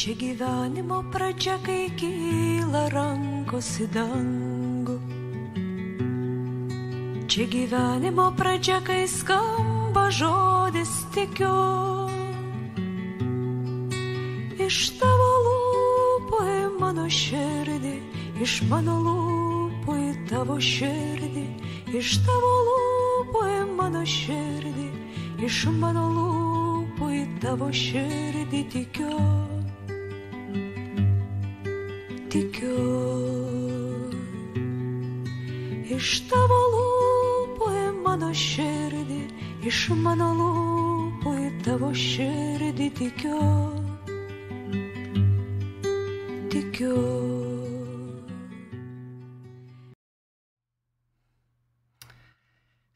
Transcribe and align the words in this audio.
Čia 0.00 0.14
gyvenimo 0.16 1.04
pradžia, 1.12 1.60
kai 1.60 1.92
kyla 1.92 2.88
rankos 2.88 3.68
į 3.84 3.86
dangų. 3.92 4.94
Čia 7.28 7.44
gyvenimo 7.52 8.30
pradžia, 8.32 8.78
kai 8.80 9.04
skamba 9.04 10.06
žodis 10.08 10.88
tikiu. 11.12 11.52
Iš 14.56 14.78
tavo 15.02 15.28
lūpų 15.44 16.40
į 16.48 16.64
mano 16.80 17.04
širdį, 17.04 17.92
iš 18.40 18.56
mano 18.72 18.96
lūpų 19.04 19.98
į 20.00 20.14
tavo 20.32 20.56
širdį, 20.56 21.44
iš 21.92 22.16
tavo 22.24 22.54
lūpų 22.70 23.44
į 23.52 23.60
mano 23.76 24.08
širdį, 24.16 24.88
iš 25.44 25.60
mano 25.76 26.08
lūpų 26.16 27.12
į 27.20 27.22
tavo 27.44 27.68
širdį 27.68 28.64
tikiu. 28.72 29.39
Tikiu. 43.10 43.42
Tikiu. 46.50 46.98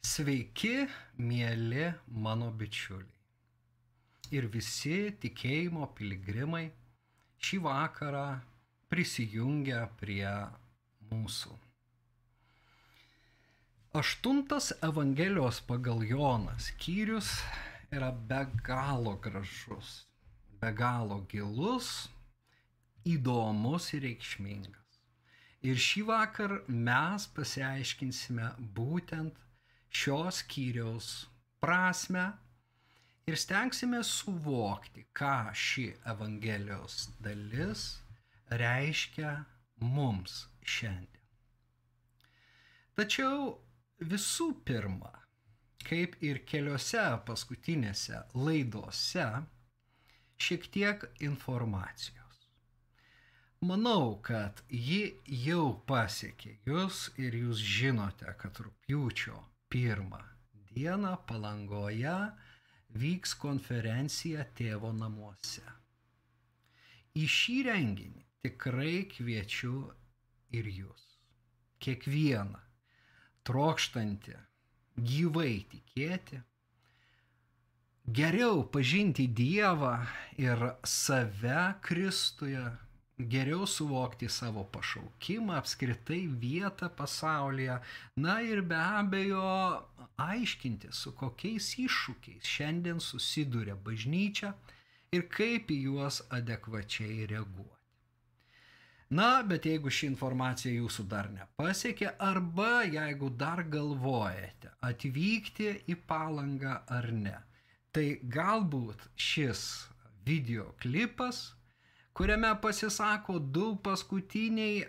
Sveiki, 0.05 0.87
mėly 1.19 1.89
mano 2.07 2.51
bičiuliai. 2.55 3.11
Ir 4.31 4.47
visi 4.51 5.11
tikėjimo 5.21 5.89
piligrimai 5.97 6.69
šį 7.45 7.59
vakarą 7.67 8.25
prisijungia 8.89 9.83
prie 9.99 10.31
mūsų. 11.11 11.53
Aštuntas 13.95 14.73
Evangelijos 14.83 15.61
pagal 15.67 16.03
Joną 16.03 16.55
skyrius 16.59 17.37
yra 17.95 18.11
be 18.11 18.41
galo 18.63 19.15
gražus, 19.23 20.05
be 20.59 20.71
galo 20.75 21.21
gilus, 21.31 22.09
įdomus 23.05 23.91
ir 23.95 24.03
reikšmingas. 24.07 24.99
Ir 25.65 25.79
šį 25.81 26.03
vakar 26.09 26.57
mes 26.67 27.25
pasiaiškinsime 27.37 28.51
būtent 28.77 29.39
šios 29.89 30.43
skyriaus 30.43 31.09
prasme 31.63 32.25
ir 33.25 33.39
stengsime 33.39 34.03
suvokti, 34.05 35.07
ką 35.15 35.53
ši 35.65 35.87
Evangelijos 36.13 37.07
dalis 37.23 37.87
reiškia 38.51 39.31
mums 39.81 40.43
šiandien. 40.61 41.23
Tačiau 42.95 43.55
visų 43.99 44.51
pirma, 44.67 45.11
kaip 45.83 46.15
ir 46.23 46.43
keliose 46.47 47.03
paskutinėse 47.27 48.21
laidose, 48.33 49.27
šiek 50.37 50.69
tiek 50.71 51.03
informacijos. 51.19 52.21
Manau, 53.65 54.19
kad 54.21 54.61
ji 54.69 55.15
jau 55.45 55.73
pasiekė 55.89 56.57
jūs 56.69 57.09
ir 57.21 57.37
jūs 57.39 57.61
žinote, 57.77 58.27
kad 58.37 58.59
rūpjūčio 58.61 59.37
pirmą 59.73 60.21
dieną 60.75 61.15
palangoje 61.27 62.17
vyks 62.99 63.33
konferencija 63.39 64.43
tėvo 64.59 64.91
namuose. 64.95 65.63
Į 67.15 67.25
šį 67.31 67.55
renginį 67.69 68.25
tikrai 68.43 69.05
kviečiu 69.11 69.77
ir 70.59 70.67
jūs. 70.67 71.05
Kiekvieną 71.79 72.59
trokštantį 73.47 74.35
gyvai 74.97 75.65
tikėti, 75.71 76.39
geriau 78.07 78.63
pažinti 78.71 79.27
Dievą 79.27 79.97
ir 80.39 80.61
save 80.83 81.75
Kristuje, 81.81 82.63
geriau 83.17 83.67
suvokti 83.67 84.29
savo 84.29 84.65
pašaukimą, 84.71 85.55
apskritai 85.55 86.25
vietą 86.27 86.89
pasaulyje, 86.89 87.79
na 88.15 88.41
ir 88.41 88.61
be 88.61 88.75
abejo 88.75 89.45
aiškinti, 90.17 90.91
su 90.91 91.15
kokiais 91.15 91.73
iššūkiais 91.79 92.43
šiandien 92.55 92.99
susiduria 92.99 93.75
bažnyčia 93.75 94.53
ir 95.15 95.27
kaip 95.31 95.71
į 95.71 95.79
juos 95.87 96.21
adekvačiai 96.29 97.25
reaguoti. 97.31 97.74
Na, 99.09 99.43
bet 99.45 99.67
jeigu 99.69 99.91
ši 99.93 100.07
informacija 100.09 100.71
jūsų 100.73 101.03
dar 101.09 101.27
nepasiekė, 101.29 102.15
arba 102.17 102.81
jeigu 102.89 103.29
dar 103.29 103.61
galvojate 103.69 104.71
atvykti 104.81 105.67
į 105.93 105.97
palangą 106.09 106.79
ar 106.89 107.11
ne, 107.13 107.35
tai 107.93 108.17
galbūt 108.23 109.05
šis 109.13 109.61
video 110.25 110.71
klipas, 110.81 111.53
kuriame 112.17 112.49
pasisako 112.63 113.37
du 113.37 113.75
paskutiniai 113.85 114.81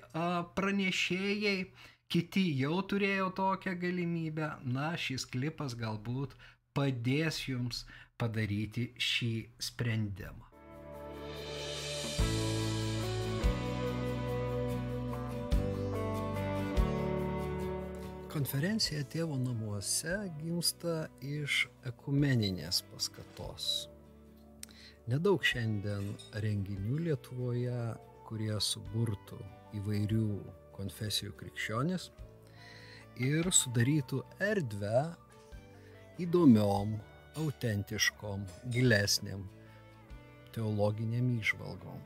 pranešėjai, 0.56 1.68
kiti 2.08 2.48
jau 2.62 2.80
turėjo 2.88 3.28
tokią 3.36 3.76
galimybę, 3.84 4.52
na, 4.64 4.94
šis 4.96 5.28
klipas 5.28 5.76
galbūt 5.76 6.32
padės 6.72 7.44
jums 7.50 7.84
padaryti 8.16 8.94
šį 8.96 9.32
sprendimą. 9.68 10.46
Konferencija 18.36 19.00
tėvo 19.08 19.38
namuose 19.40 20.12
gimsta 20.36 21.06
iš 21.24 21.62
ekumeninės 21.88 22.82
paskatos. 22.90 23.68
Nedaug 25.08 25.40
šiandien 25.40 26.10
renginių 26.44 26.98
Lietuvoje, 27.06 27.78
kurie 28.28 28.58
suburtų 28.60 29.38
įvairių 29.78 30.26
konfesijų 30.76 31.32
krikščionis 31.40 32.10
ir 33.24 33.48
sudarytų 33.48 34.20
erdvę 34.50 35.00
įdomiom, 36.26 36.92
autentiškom, 37.40 38.44
gilesniam 38.74 39.46
teologiniam 40.52 41.32
išvalgom. 41.38 42.04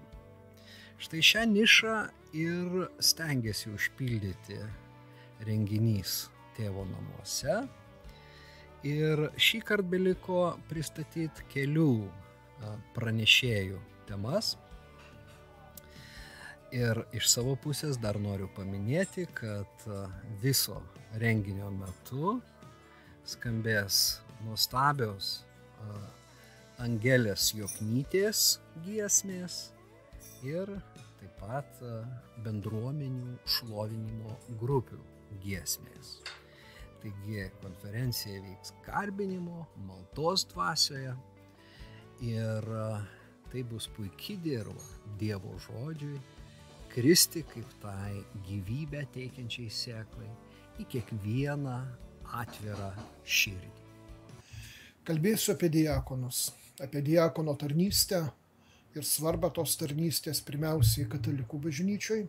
Štai 1.02 1.24
šią 1.32 1.42
nišą 1.56 1.98
ir 2.44 2.78
stengiasi 3.02 3.74
užpildyti 3.74 4.60
renginys 5.46 6.28
tėvo 6.56 6.84
namuose. 6.88 7.62
Ir 8.86 9.26
šį 9.36 9.60
kartą 9.68 9.92
beliko 9.92 10.40
pristatyti 10.70 11.44
kelių 11.52 11.92
pranešėjų 12.96 13.80
temas. 14.08 14.54
Ir 16.70 17.02
iš 17.16 17.26
savo 17.32 17.56
pusės 17.58 17.98
dar 18.00 18.16
noriu 18.22 18.46
paminėti, 18.56 19.26
kad 19.34 19.86
viso 20.42 20.78
renginio 21.18 21.70
metu 21.74 22.36
skambės 23.26 24.20
nuostabios 24.46 25.40
Angelės 26.80 27.50
Joknytės 27.52 28.60
giesmės 28.86 29.60
ir 30.46 30.70
taip 31.20 31.34
pat 31.42 31.82
bendruomenių 32.46 33.34
šlovinimo 33.58 34.38
grupių 34.62 35.00
giesmės. 35.42 36.18
Taigi 37.00 37.46
konferencija 37.62 38.42
vyks 38.44 38.74
garbinimo, 38.84 39.64
maltos 39.86 40.44
dvasioje 40.50 41.14
ir 42.28 42.66
tai 43.50 43.62
bus 43.66 43.88
puikiai 43.96 44.36
dirba 44.44 44.84
Dievo 45.20 45.54
žodžiui, 45.64 46.20
kristi 46.92 47.42
kaip 47.48 47.72
tai 47.82 48.20
gyvybę 48.46 49.06
teikiančiai 49.14 49.72
sėklai 49.72 50.28
į 50.80 50.86
kiekvieną 50.92 51.78
atvirą 52.42 52.90
širdį. 53.24 53.86
Kalbėsiu 55.08 55.54
apie 55.54 55.70
diakonus, 55.72 56.50
apie 56.82 57.00
diakono 57.02 57.56
tarnystę 57.58 58.20
ir 58.94 59.06
svarbą 59.06 59.48
tos 59.54 59.78
tarnystės 59.80 60.42
pirmiausiai 60.44 61.08
katalikų 61.10 61.62
bažnyčiai 61.64 62.26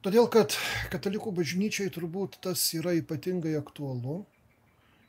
Todėl, 0.00 0.30
kad 0.32 0.54
katalikų 0.88 1.28
bažnyčiai 1.36 1.90
turbūt 1.92 2.38
tas 2.40 2.62
yra 2.72 2.94
ypatingai 2.96 3.50
aktualu, 3.58 4.22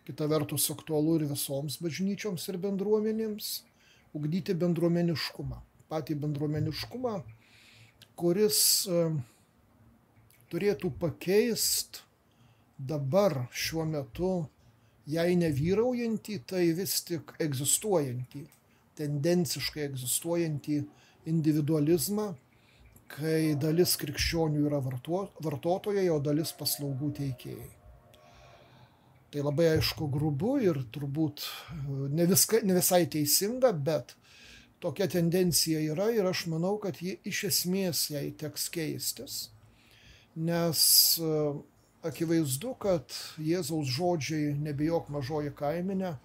kita 0.03 0.27
vertus 0.27 0.65
aktualu 0.73 1.13
ir 1.15 1.29
visoms 1.29 1.77
bažnyčioms 1.79 2.49
ir 2.51 2.57
bendruomenėms, 2.59 3.51
ugdyti 4.11 4.51
bendruomeniškumą, 4.51 5.61
patį 5.87 6.17
bendruomeniškumą, 6.25 7.13
kuris 8.19 8.59
e, 8.91 9.05
turėtų 10.51 10.91
pakeisti 10.99 12.03
dabar 12.75 13.45
šiuo 13.55 13.87
metu, 13.87 14.33
jei 15.07 15.39
nevyraujantį, 15.39 16.39
tai 16.51 16.67
vis 16.75 16.99
tik 17.07 17.31
egzistuojantį, 17.39 18.43
tendenciškai 18.99 19.87
egzistuojantį 19.87 20.81
individualizmą, 21.31 22.33
kai 23.11 23.53
dalis 23.59 23.97
krikščionių 24.01 24.65
yra 24.69 24.79
varto, 24.83 25.25
vartotojai, 25.43 26.07
o 26.13 26.19
dalis 26.23 26.53
paslaugų 26.57 27.11
teikėjai. 27.19 27.69
Tai 29.31 29.43
labai 29.47 29.69
aišku 29.77 30.09
grubu 30.11 30.57
ir 30.59 30.81
turbūt 30.91 31.45
ne, 32.11 32.25
viska, 32.27 32.59
ne 32.67 32.75
visai 32.75 33.05
teisinga, 33.11 33.71
bet 33.71 34.15
tokia 34.83 35.07
tendencija 35.11 35.79
yra 35.93 36.09
ir 36.11 36.27
aš 36.27 36.47
manau, 36.51 36.75
kad 36.83 36.99
ji 36.99 37.15
iš 37.27 37.45
esmės 37.51 38.09
jai 38.11 38.25
teks 38.35 38.67
keistis, 38.73 39.37
nes 40.35 40.81
akivaizdu, 42.03 42.73
kad 42.81 43.15
Jėzaus 43.39 43.87
žodžiai 43.95 44.55
nebijok 44.57 45.11
mažoji 45.13 45.53
kaiminė 45.55 46.15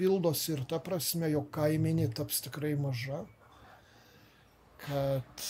pildosi 0.00 0.54
ir 0.54 0.64
ta 0.70 0.78
prasme, 0.80 1.28
jog 1.28 1.50
kaiminė 1.52 2.08
taps 2.16 2.40
tikrai 2.46 2.72
maža 2.80 3.24
kad 4.86 5.44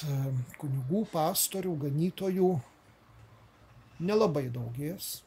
kunigų, 0.61 1.05
pastorių, 1.13 1.75
ganytojų 1.87 2.51
nelabai 4.01 4.49
daugės 4.53 5.21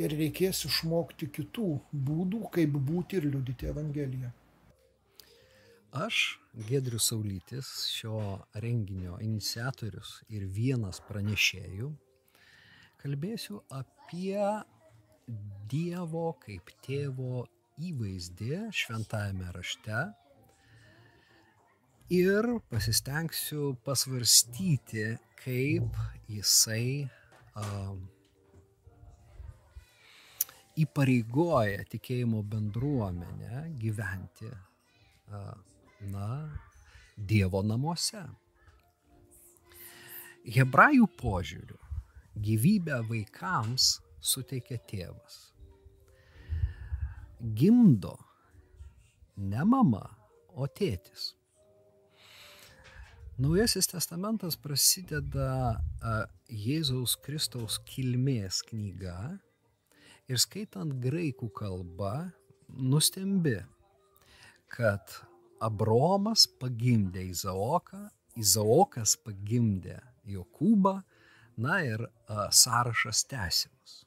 ir 0.00 0.14
reikės 0.18 0.64
išmokti 0.68 1.28
kitų 1.36 1.66
būdų, 1.92 2.44
kaip 2.54 2.78
būti 2.90 3.20
ir 3.20 3.28
liudyti 3.30 3.68
Evangeliją. 3.70 4.32
Aš, 5.92 6.38
Gedrius 6.68 7.10
Saulytis, 7.10 7.68
šio 7.92 8.40
renginio 8.64 9.18
iniciatorius 9.20 10.22
ir 10.32 10.46
vienas 10.48 11.02
pranešėjų, 11.04 11.90
kalbėsiu 13.02 13.60
apie 13.68 14.40
Dievo 15.72 16.30
kaip 16.42 16.72
tėvo 16.84 17.44
įvaizdį 17.80 18.56
šventajame 18.76 19.52
rašte 19.54 20.00
ir 22.12 22.44
pasistengsiu 22.68 23.72
pasvarstyti, 23.84 25.04
kaip 25.40 25.96
jisai 26.28 27.08
uh, 27.56 27.96
įpareigoja 30.76 31.86
tikėjimo 31.88 32.42
bendruomenę 32.52 33.64
gyventi, 33.80 34.50
uh, 35.32 35.56
na, 36.12 36.28
Dievo 37.16 37.60
namuose. 37.62 38.22
Hebrajų 40.52 41.06
požiūriu 41.20 41.76
gyvybę 42.44 43.02
vaikams 43.08 44.00
suteikia 44.18 44.80
tėvas. 44.88 45.36
Gimdo 47.56 48.16
ne 49.36 49.64
mama, 49.68 50.02
o 50.56 50.66
tėtis. 50.66 51.32
Naujasis 53.40 53.86
testamentas 53.88 54.58
prasideda 54.60 55.78
Jėzaus 56.52 57.14
Kristaus 57.24 57.78
kilmės 57.88 58.58
knyga 58.68 59.14
ir 60.28 60.40
skaitant 60.42 60.98
graikų 61.00 61.48
kalbą 61.56 62.12
nustembi, 62.76 63.56
kad 64.68 65.16
Abromas 65.64 66.44
pagimdė 66.60 67.24
Izaoką, 67.30 68.02
Izaokas 68.36 69.16
pagimdė 69.24 69.96
Jokūbą, 70.28 70.98
na 71.56 71.80
ir 71.88 72.04
a, 72.04 72.50
sąrašas 72.52 73.24
tęsimas. 73.32 74.02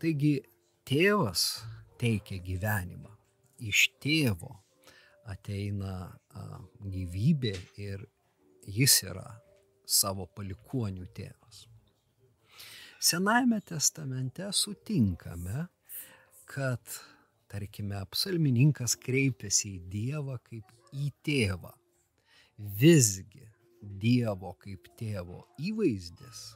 Taigi 0.00 0.36
tėvas 0.84 1.62
teikia 2.00 2.42
gyvenimą. 2.44 3.16
Iš 3.60 3.88
tėvo 4.04 4.58
ateina 5.28 6.10
gyvybė 6.80 7.54
ir 7.80 8.04
jis 8.66 9.00
yra 9.08 9.26
savo 9.86 10.26
palikuonių 10.36 11.08
tėvas. 11.16 11.64
Senajame 13.00 13.60
testamente 13.64 14.50
sutinkame, 14.52 15.66
kad, 16.50 16.96
tarkime, 17.48 18.02
psalmininkas 18.12 18.96
kreipiasi 19.00 19.76
į 19.78 19.82
Dievą 19.94 20.36
kaip 20.44 20.70
į 20.92 21.10
tėvą. 21.24 21.72
Visgi 22.80 23.46
Dievo 23.80 24.52
kaip 24.60 24.90
tėvo 25.00 25.46
įvaizdis 25.64 26.50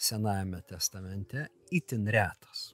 Senajame 0.00 0.62
testamente 0.64 1.42
itin 1.76 2.06
retas. 2.08 2.70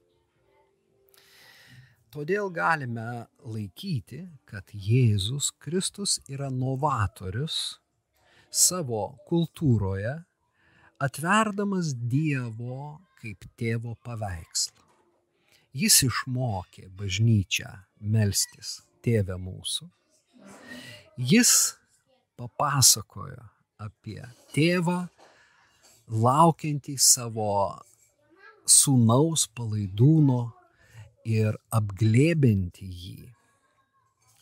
Todėl 2.17 2.47
galime 2.49 3.27
laikyti, 3.45 4.23
kad 4.49 4.71
Jėzus 4.73 5.51
Kristus 5.61 6.15
yra 6.33 6.47
novatorius 6.49 7.77
savo 8.49 9.19
kultūroje, 9.29 10.15
atverdamas 10.97 11.91
Dievo 11.93 13.03
kaip 13.21 13.45
tėvo 13.61 13.99
paveikslą. 14.09 14.81
Jis 15.77 15.99
išmokė 16.09 16.87
bažnyčią 16.97 17.75
melstis 18.01 18.79
tėvę 19.05 19.37
mūsų. 19.37 19.93
Jis 21.21 21.55
papasakojo 22.41 23.45
apie 23.77 24.23
tėvą, 24.56 25.03
laukiantį 26.08 26.96
savo 26.96 27.53
sūnaus 28.65 29.51
palaidūno 29.53 30.56
ir 31.27 31.56
apglėbinti 31.75 32.87
jį, 32.87 33.31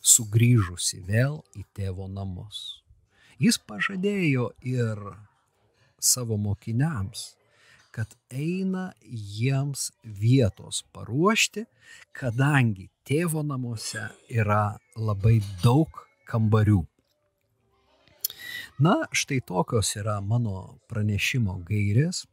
sugrįžusi 0.05 1.01
vėl 1.07 1.39
į 1.57 1.65
tėvo 1.73 2.05
namus. 2.11 2.83
Jis 3.41 3.57
pažadėjo 3.57 4.51
ir 4.61 5.01
savo 5.99 6.37
mokiniams, 6.37 7.33
kad 7.95 8.11
eina 8.29 8.91
jiems 9.01 9.89
vietos 10.03 10.83
paruošti, 10.93 11.65
kadangi 12.13 12.89
tėvo 13.07 13.41
namuose 13.43 14.09
yra 14.29 14.77
labai 14.95 15.39
daug 15.63 16.03
kambarių. 16.29 16.83
Na, 18.77 18.97
štai 19.15 19.39
tokios 19.47 19.93
yra 19.95 20.19
mano 20.19 20.81
pranešimo 20.91 21.61
gairės. 21.67 22.25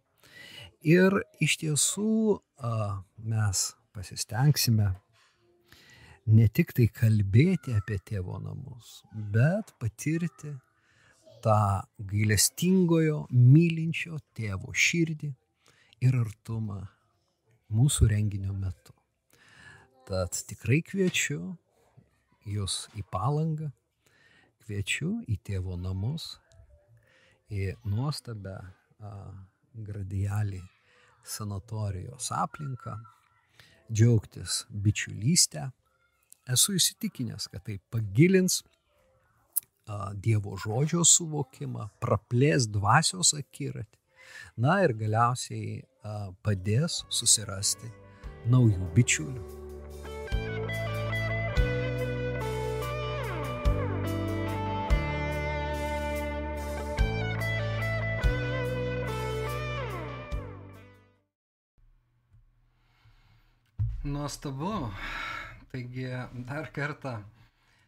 Ir 0.83 1.15
iš 1.39 1.61
tiesų 1.63 2.41
mes 3.23 3.61
pasistengsime 3.95 4.89
ne 6.27 6.47
tik 6.49 6.73
tai 6.77 6.89
kalbėti 6.95 7.75
apie 7.77 7.99
tėvo 8.07 8.39
namus, 8.43 9.03
bet 9.13 9.73
patirti 9.83 10.53
tą 11.43 11.83
gailestingojo, 12.13 13.27
mylinčio 13.31 14.21
tėvo 14.37 14.75
širdį 14.75 15.33
ir 16.07 16.19
artumą 16.21 16.83
mūsų 17.73 18.11
renginio 18.13 18.55
metu. 18.55 18.95
Tad 20.07 20.37
tikrai 20.49 20.83
kviečiu 20.87 21.41
jūs 22.47 22.87
į 22.99 23.05
palangą, 23.11 23.71
kviečiu 24.63 25.17
į 25.31 25.39
tėvo 25.47 25.79
namus, 25.79 26.37
į 27.51 27.73
nuostabę 27.87 28.57
gradialį 29.75 30.63
sanatorijos 31.27 32.31
aplinką 32.35 32.97
džiaugtis 33.91 34.63
bičiulystę. 34.71 35.71
Esu 36.53 36.77
įsitikinęs, 36.79 37.49
kad 37.53 37.65
tai 37.67 37.79
pagilins 37.91 38.63
Dievo 40.23 40.55
žodžio 40.63 41.03
suvokimą, 41.05 41.89
praplės 42.01 42.69
dvasios 42.71 43.35
akiratį. 43.35 43.99
Na 44.63 44.79
ir 44.87 44.95
galiausiai 44.97 45.83
padės 46.47 47.03
susirasti 47.11 47.91
naujų 48.47 48.93
bičiulių. 48.95 49.62
Nuostabu. 64.33 64.91
Taigi 65.71 66.09
dar 66.49 66.71
kartą 66.73 67.23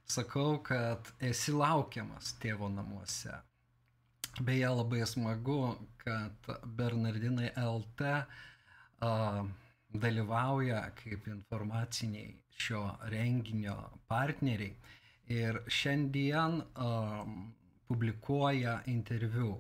sakau, 0.05 0.59
kad 0.61 1.07
esi 1.25 1.53
laukiamas 1.57 2.35
tėvo 2.37 2.69
namuose. 2.69 3.33
Beje, 4.45 4.69
labai 4.69 5.07
smagu, 5.09 5.79
kad 6.05 6.49
Bernardinai 6.77 7.49
LT 7.57 8.11
a, 9.09 9.13
dalyvauja 10.05 10.83
kaip 10.99 11.31
informaciniai 11.33 12.35
šio 12.65 12.83
renginio 13.15 13.79
partneriai 14.07 14.75
ir 15.39 15.63
šiandien 15.79 16.59
a, 16.61 16.91
publikuoja 17.89 18.83
interviu 18.93 19.55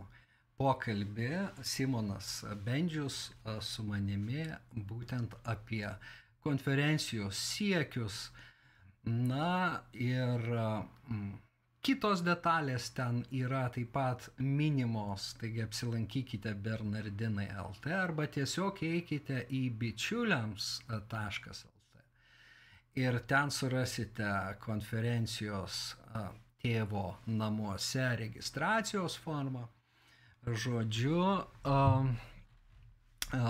pokalbį 0.60 1.30
Simonas 1.64 2.42
Bendžius 2.68 3.30
su 3.70 3.86
manimi 3.88 4.44
būtent 4.92 5.32
apie 5.54 5.88
konferencijos 6.44 7.38
siekius. 7.40 8.30
Na 9.04 9.80
ir 9.92 10.42
kitos 11.84 12.20
detalės 12.24 12.90
ten 12.96 13.22
yra 13.32 13.62
taip 13.72 13.92
pat 13.96 14.26
minimos, 14.38 15.30
taigi 15.40 15.62
apsilankykite 15.64 16.52
Bernardinai 16.66 17.46
LT 17.62 17.94
arba 17.96 18.26
tiesiog 18.36 18.82
eikite 18.90 19.46
į 19.56 19.62
bičiuliams.lt 19.80 21.22
ir 23.04 23.18
ten 23.32 23.50
surasite 23.50 24.32
konferencijos 24.66 25.80
tėvo 26.60 27.06
namuose 27.26 28.06
registracijos 28.20 29.16
formą. 29.24 29.64
Žodžiu, 30.44 31.20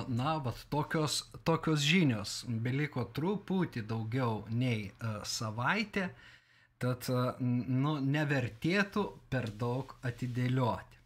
na, 0.08 0.38
bet 0.44 0.66
tokios, 0.72 1.22
tokios 1.44 1.82
žinios, 1.84 2.44
beliko 2.48 3.04
truputį 3.16 3.84
daugiau 3.88 4.44
nei 4.50 4.92
savaitė 5.28 6.10
Tad, 6.84 7.06
nu, 7.40 7.94
nevertėtų 8.02 9.04
per 9.32 9.46
daug 9.56 9.94
atidėlioti. 10.04 10.98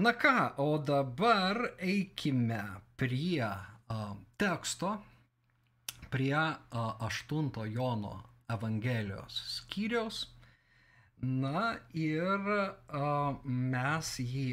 Na 0.00 0.14
ką, 0.16 0.34
o 0.62 0.78
dabar 0.78 1.58
eikime 1.84 2.62
prie 2.96 3.44
teksto, 4.40 4.94
prie 6.10 6.36
uh, 6.38 7.02
8 7.04 7.50
Jono 7.74 8.14
Evangelijos 8.50 9.36
skyriaus. 9.58 10.22
Na 11.20 11.74
ir 11.92 12.46
mes 13.44 14.14
jį 14.24 14.46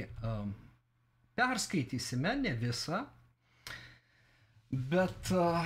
perskaitysime, 1.39 2.33
ne 2.41 2.51
visą, 2.59 3.05
bet 4.77 5.31
uh, 5.31 5.65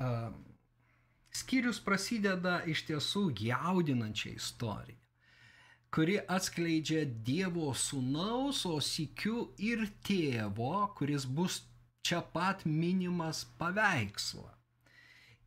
uh, 0.00 0.32
Skyrius 1.38 1.78
prasideda 1.84 2.58
iš 2.66 2.82
tiesų 2.88 3.28
jaudinančia 3.38 4.32
istorija, 4.34 4.98
kuri 5.94 6.18
atskleidžia 6.26 7.04
Dievo 7.26 7.70
sūnaus, 7.76 8.64
o 8.66 8.80
sikiu 8.82 9.48
ir 9.62 9.86
tėvo, 10.04 10.88
kuris 10.98 11.24
bus 11.24 11.62
čia 12.02 12.22
pat 12.34 12.64
minimas 12.66 13.44
paveikslą. 13.60 14.48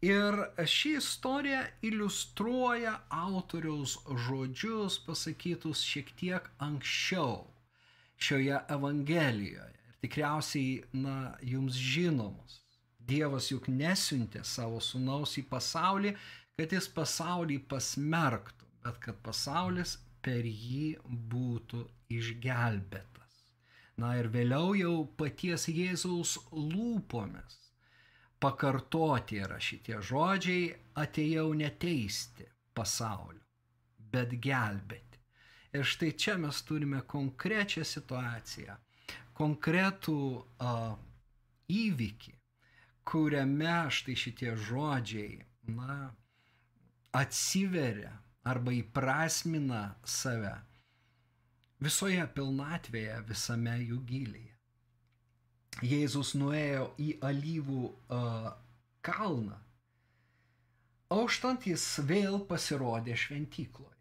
Ir 0.02 0.40
ši 0.66 0.96
istorija 0.98 1.66
iliustruoja 1.86 2.96
autoriaus 3.14 4.00
žodžius 4.28 4.98
pasakytus 5.06 5.84
šiek 5.86 6.10
tiek 6.18 6.48
anksčiau 6.58 7.44
šioje 8.18 8.64
Evangelijoje. 8.78 9.70
Ir 9.90 10.00
tikriausiai, 10.02 10.82
na, 10.94 11.36
jums 11.46 11.78
žinomus. 11.78 12.61
Dievas 13.12 13.50
juk 13.52 13.68
nesiuntė 13.72 14.44
savo 14.48 14.80
sunaus 14.84 15.38
į 15.42 15.46
pasaulį, 15.52 16.16
kad 16.58 16.76
jis 16.78 16.88
pasaulį 16.96 17.62
pasmerktų, 17.72 18.70
bet 18.86 19.02
kad 19.06 19.20
pasaulis 19.26 19.98
per 20.26 20.46
jį 20.46 20.96
būtų 21.34 21.84
išgelbėtas. 22.18 23.42
Na 24.02 24.16
ir 24.18 24.32
vėliau 24.34 24.76
jau 24.78 24.96
paties 25.18 25.68
Jėzaus 25.70 26.38
lūpomis 26.52 27.62
pakartoti 28.42 29.38
yra 29.46 29.60
šitie 29.62 30.00
žodžiai, 30.02 30.72
atėjau 30.98 31.52
neteisti 31.58 32.48
pasaulio, 32.74 33.44
bet 34.14 34.34
gelbėti. 34.42 35.20
Ir 35.78 35.86
štai 35.88 36.12
čia 36.20 36.36
mes 36.42 36.62
turime 36.68 37.04
konkrečią 37.08 37.86
situaciją, 37.88 38.76
konkretų 39.38 40.18
uh, 40.42 40.96
įvykį, 41.72 42.34
kuriame 43.08 43.78
štai 43.92 44.16
šitie 44.18 44.56
žodžiai, 44.56 45.42
na, 45.70 46.12
atsiveria 47.16 48.14
arba 48.48 48.74
įprasmina 48.74 49.84
save 50.06 50.54
visoje 51.82 52.24
pilnatvėje, 52.36 53.18
visame 53.30 53.76
jų 53.82 54.00
gilyje. 54.08 54.56
Jėzus 55.88 56.34
nuėjo 56.36 56.92
į 57.00 57.14
alyvų 57.26 57.84
uh, 57.88 58.50
kalną, 59.06 59.58
auštant 61.16 61.66
jis 61.68 61.86
vėl 62.06 62.42
pasirodė 62.50 63.16
šventykloje. 63.18 63.98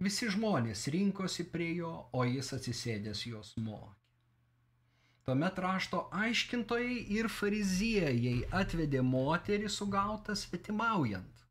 Visi 0.00 0.30
žmonės 0.32 0.86
rinkosi 0.94 1.44
prie 1.52 1.74
jo, 1.82 1.92
o 2.16 2.24
jis 2.24 2.54
atsisėdęs 2.56 3.26
juos 3.28 3.52
mokė. 3.60 3.99
Tuomet 5.28 5.58
rašto 5.62 6.06
aiškintojai 6.22 6.96
ir 7.16 7.28
fariziejai 7.28 8.38
atvedė 8.62 9.02
moterį 9.04 9.68
sugautą 9.70 10.36
svetimaujant. 10.42 11.44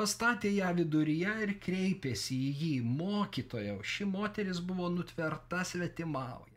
Pastatė 0.00 0.50
ją 0.56 0.70
viduryje 0.78 1.32
ir 1.44 1.50
kreipėsi 1.64 2.36
į 2.48 2.52
jį, 2.60 2.74
mokytojau, 3.00 3.80
ši 3.94 4.06
moteris 4.08 4.62
buvo 4.70 4.88
nutverta 4.94 5.60
svetimaujant. 5.72 6.56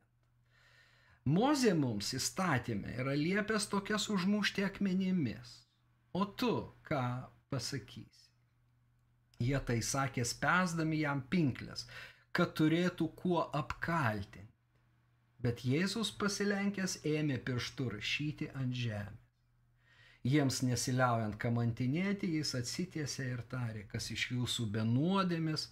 Mozė 1.36 1.74
mums 1.80 2.14
įstatymė 2.18 2.98
yra 3.04 3.14
liepęs 3.20 3.68
tokias 3.72 4.10
užmušti 4.12 4.66
akmenimis. 4.68 5.54
O 6.14 6.26
tu 6.26 6.54
ką 6.88 7.04
pasakysi? 7.52 8.32
Jie 9.44 9.60
tai 9.68 9.78
sakė 9.84 10.26
spęsdami 10.28 11.00
jam 11.04 11.22
pinklės, 11.36 11.86
kad 12.32 12.56
turėtų 12.60 13.08
kuo 13.22 13.44
apkaltinti. 13.60 14.53
Bet 15.44 15.66
Jėzus 15.68 16.14
pasilenkęs 16.20 17.02
ėmė 17.08 17.38
pirštų 17.48 17.90
rašyti 17.98 18.48
ant 18.60 18.76
žemės. 18.80 19.20
Jiems 20.24 20.62
nesiliaujant 20.64 21.36
kamantinėti, 21.36 22.30
jis 22.38 22.54
atsitiesė 22.56 23.26
ir 23.34 23.42
tarė, 23.52 23.84
kas 23.92 24.08
iš 24.14 24.30
jūsų 24.32 24.70
be 24.72 24.86
nuodėmis, 24.88 25.68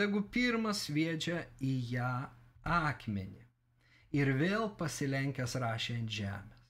tegu 0.00 0.22
pirmas 0.36 0.86
sviedžia 0.86 1.42
į 1.60 1.74
ją 1.90 2.14
akmenį. 2.64 3.44
Ir 4.16 4.32
vėl 4.40 4.70
pasilenkęs 4.80 5.58
rašė 5.60 5.98
ant 6.00 6.16
žemės. 6.16 6.64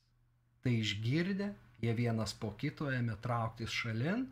Tai 0.60 0.74
išgirdę, 0.82 1.52
jie 1.80 1.94
vienas 2.02 2.34
po 2.34 2.50
kito 2.58 2.90
ėmė 2.90 3.14
trauktis 3.22 3.70
šalin, 3.78 4.26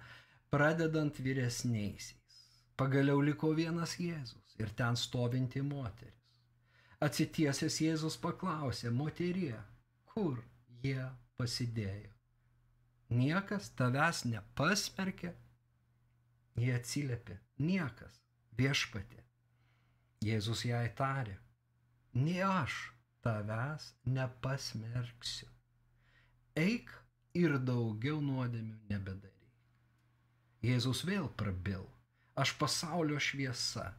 pradedant 0.51 1.23
vyresniaisiais. 1.23 2.43
Pagaliau 2.79 3.23
liko 3.23 3.55
vienas 3.55 3.95
Jėzus 4.03 4.59
ir 4.59 4.75
ten 4.75 4.99
stovinti 4.99 5.63
moteris. 5.63 6.18
Atsitiesęs 6.99 7.76
Jėzus 7.78 8.17
paklausė, 8.19 8.90
moterie, 8.90 9.55
kur 10.11 10.40
jie 10.83 11.05
pasidėjo? 11.38 12.11
Niekas 13.14 13.71
tavęs 13.78 14.25
nepasmerkė? 14.26 15.31
Jie 16.59 16.73
atsiliepė, 16.75 17.37
niekas, 17.62 18.17
viešpatė. 18.59 19.23
Jėzus 20.26 20.64
jai 20.67 20.88
tarė, 20.99 21.37
ne 22.19 22.40
aš 22.43 22.81
tavęs 23.23 23.93
nepasmerksiu. 24.17 25.47
Eik 26.59 26.90
ir 27.38 27.61
daugiau 27.62 28.19
nuodėmių 28.19 28.81
nebedaryk. 28.90 29.55
Jėzus 30.67 31.05
vėl 31.07 31.31
prabil, 31.38 31.87
aš 32.35 32.57
pasaulio 32.59 33.23
šviesa, 33.23 33.93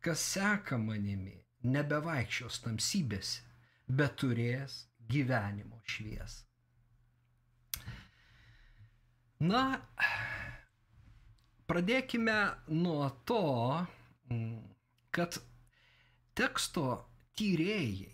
kas 0.00 0.24
seka 0.32 0.80
manimi, 0.80 1.36
nebevaikščios 1.62 2.60
tamsybėse, 2.64 3.42
bet 3.88 4.16
turės 4.22 4.84
gyvenimo 5.10 5.80
šviesą. 5.84 6.46
Na, 9.40 9.80
pradėkime 11.70 12.38
nuo 12.76 13.08
to, 13.28 13.44
kad 15.16 15.38
teksto 16.36 16.84
tyrėjai, 17.40 18.10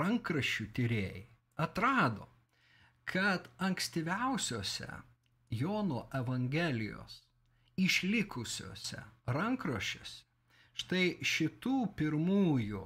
rankraščių 0.00 0.66
tyrėjai 0.74 1.22
atrado, 1.66 2.26
kad 3.06 3.46
ankstyviausiose 3.62 4.90
Jono 5.54 6.08
Evangelijos 6.18 7.20
išlikusiuose 7.78 9.02
rankraščiuose 9.36 10.33
Štai 10.74 11.04
šitų 11.22 11.76
pirmųjų 11.98 12.82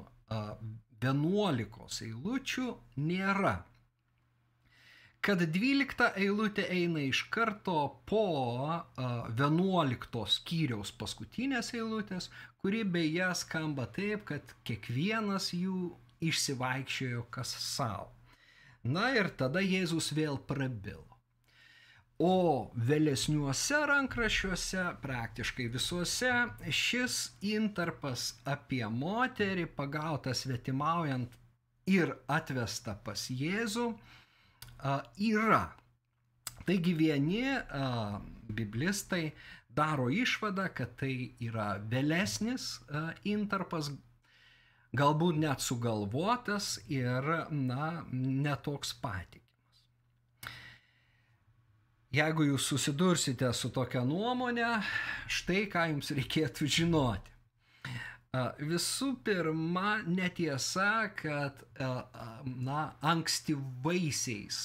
vienuolikos 1.02 2.02
eilučių 2.04 2.68
nėra. 3.00 3.54
Kad 5.24 5.42
dvylikta 5.54 6.12
eilutė 6.20 6.68
eina 6.70 7.00
iš 7.02 7.24
karto 7.34 7.78
po 8.06 8.26
vienuoliktos 9.40 10.36
skyriaus 10.38 10.92
paskutinės 11.00 11.72
eilutės, 11.74 12.28
kuri 12.62 12.84
beje 12.84 13.32
skamba 13.40 13.88
taip, 13.96 14.28
kad 14.30 14.54
kiekvienas 14.68 15.50
jų 15.56 15.90
išsivaikščiojo 16.28 17.26
kas 17.34 17.56
savo. 17.64 18.12
Na 18.84 19.10
ir 19.16 19.32
tada 19.40 19.60
Jėzus 19.64 20.12
vėl 20.16 20.38
prabilo. 20.38 21.07
O 22.18 22.72
vėlesniuose 22.74 23.78
rankraščiuose, 23.86 24.84
praktiškai 25.04 25.68
visuose, 25.70 26.32
šis 26.74 27.18
intarpas 27.46 28.32
apie 28.42 28.82
moterį 28.90 29.68
pagautą 29.76 30.34
svetimaujant 30.34 31.36
ir 31.86 32.16
atvesta 32.26 32.96
pas 33.06 33.28
Jėzų 33.30 33.86
yra. 35.28 35.62
Taigi 36.66 36.96
vieni 36.98 37.46
biblistai 38.50 39.32
daro 39.70 40.10
išvadą, 40.10 40.68
kad 40.74 40.98
tai 40.98 41.14
yra 41.38 41.78
vėlesnis 41.86 42.80
intarpas, 43.22 43.92
galbūt 44.90 45.38
net 45.38 45.62
sugalvotas 45.62 46.80
ir, 46.90 47.22
na, 47.54 48.02
netoks 48.10 48.98
patikimas. 48.98 49.47
Jeigu 52.08 52.46
jūs 52.46 52.64
susidursite 52.70 53.50
su 53.52 53.68
tokia 53.68 54.00
nuomonė, 54.08 54.78
štai 55.28 55.66
ką 55.68 55.82
jums 55.90 56.08
reikėtų 56.16 56.68
žinoti. 56.78 57.34
Visų 58.64 59.10
pirma, 59.24 59.98
netiesa, 60.08 61.10
kad 61.16 61.60
na, 62.44 62.80
ankstyvaisiais 63.12 64.62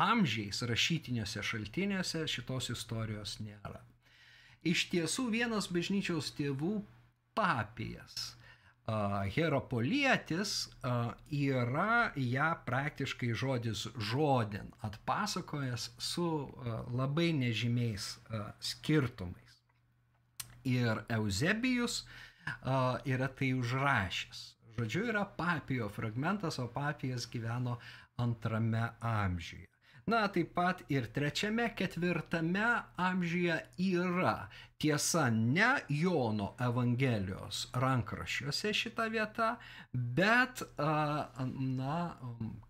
amžiais 0.00 0.62
rašytiniuose 0.68 1.44
šaltiniuose 1.50 2.24
šitos 2.28 2.72
istorijos 2.72 3.38
nėra. 3.44 3.80
Iš 4.64 4.88
tiesų 4.92 5.28
vienas 5.36 5.68
bažnyčios 5.72 6.32
tėvų 6.36 6.78
papijas 7.36 8.34
Herapolietis 9.34 10.68
yra 11.30 12.12
ją 12.16 12.50
praktiškai 12.66 13.30
žodis 13.34 13.86
žodin 14.10 14.72
atpasakojęs 14.86 15.90
su 15.98 16.28
labai 16.92 17.30
nežymiais 17.36 18.18
skirtumais. 18.60 19.58
Ir 20.64 21.04
Eusebijus 21.08 22.02
yra 23.06 23.28
tai 23.38 23.52
užrašęs. 23.56 24.44
Žodžiu, 24.76 25.06
yra 25.12 25.24
papijo 25.36 25.88
fragmentas, 25.88 26.58
o 26.58 26.68
papijas 26.68 27.28
gyveno 27.30 27.78
antrame 28.16 28.88
amžiuje. 29.00 29.69
Na, 30.10 30.24
taip 30.32 30.54
pat 30.56 30.80
ir 30.90 31.06
trečiame, 31.14 31.68
ketvirtame 31.78 32.66
amžiuje 32.98 33.56
yra 33.90 34.48
tiesa 34.80 35.28
ne 35.30 35.68
Jono 35.92 36.54
Evangelijos 36.66 37.66
rankraščiuose 37.84 38.72
šita 38.74 39.06
vieta, 39.12 39.50
bet, 39.92 40.62
na, 40.78 41.98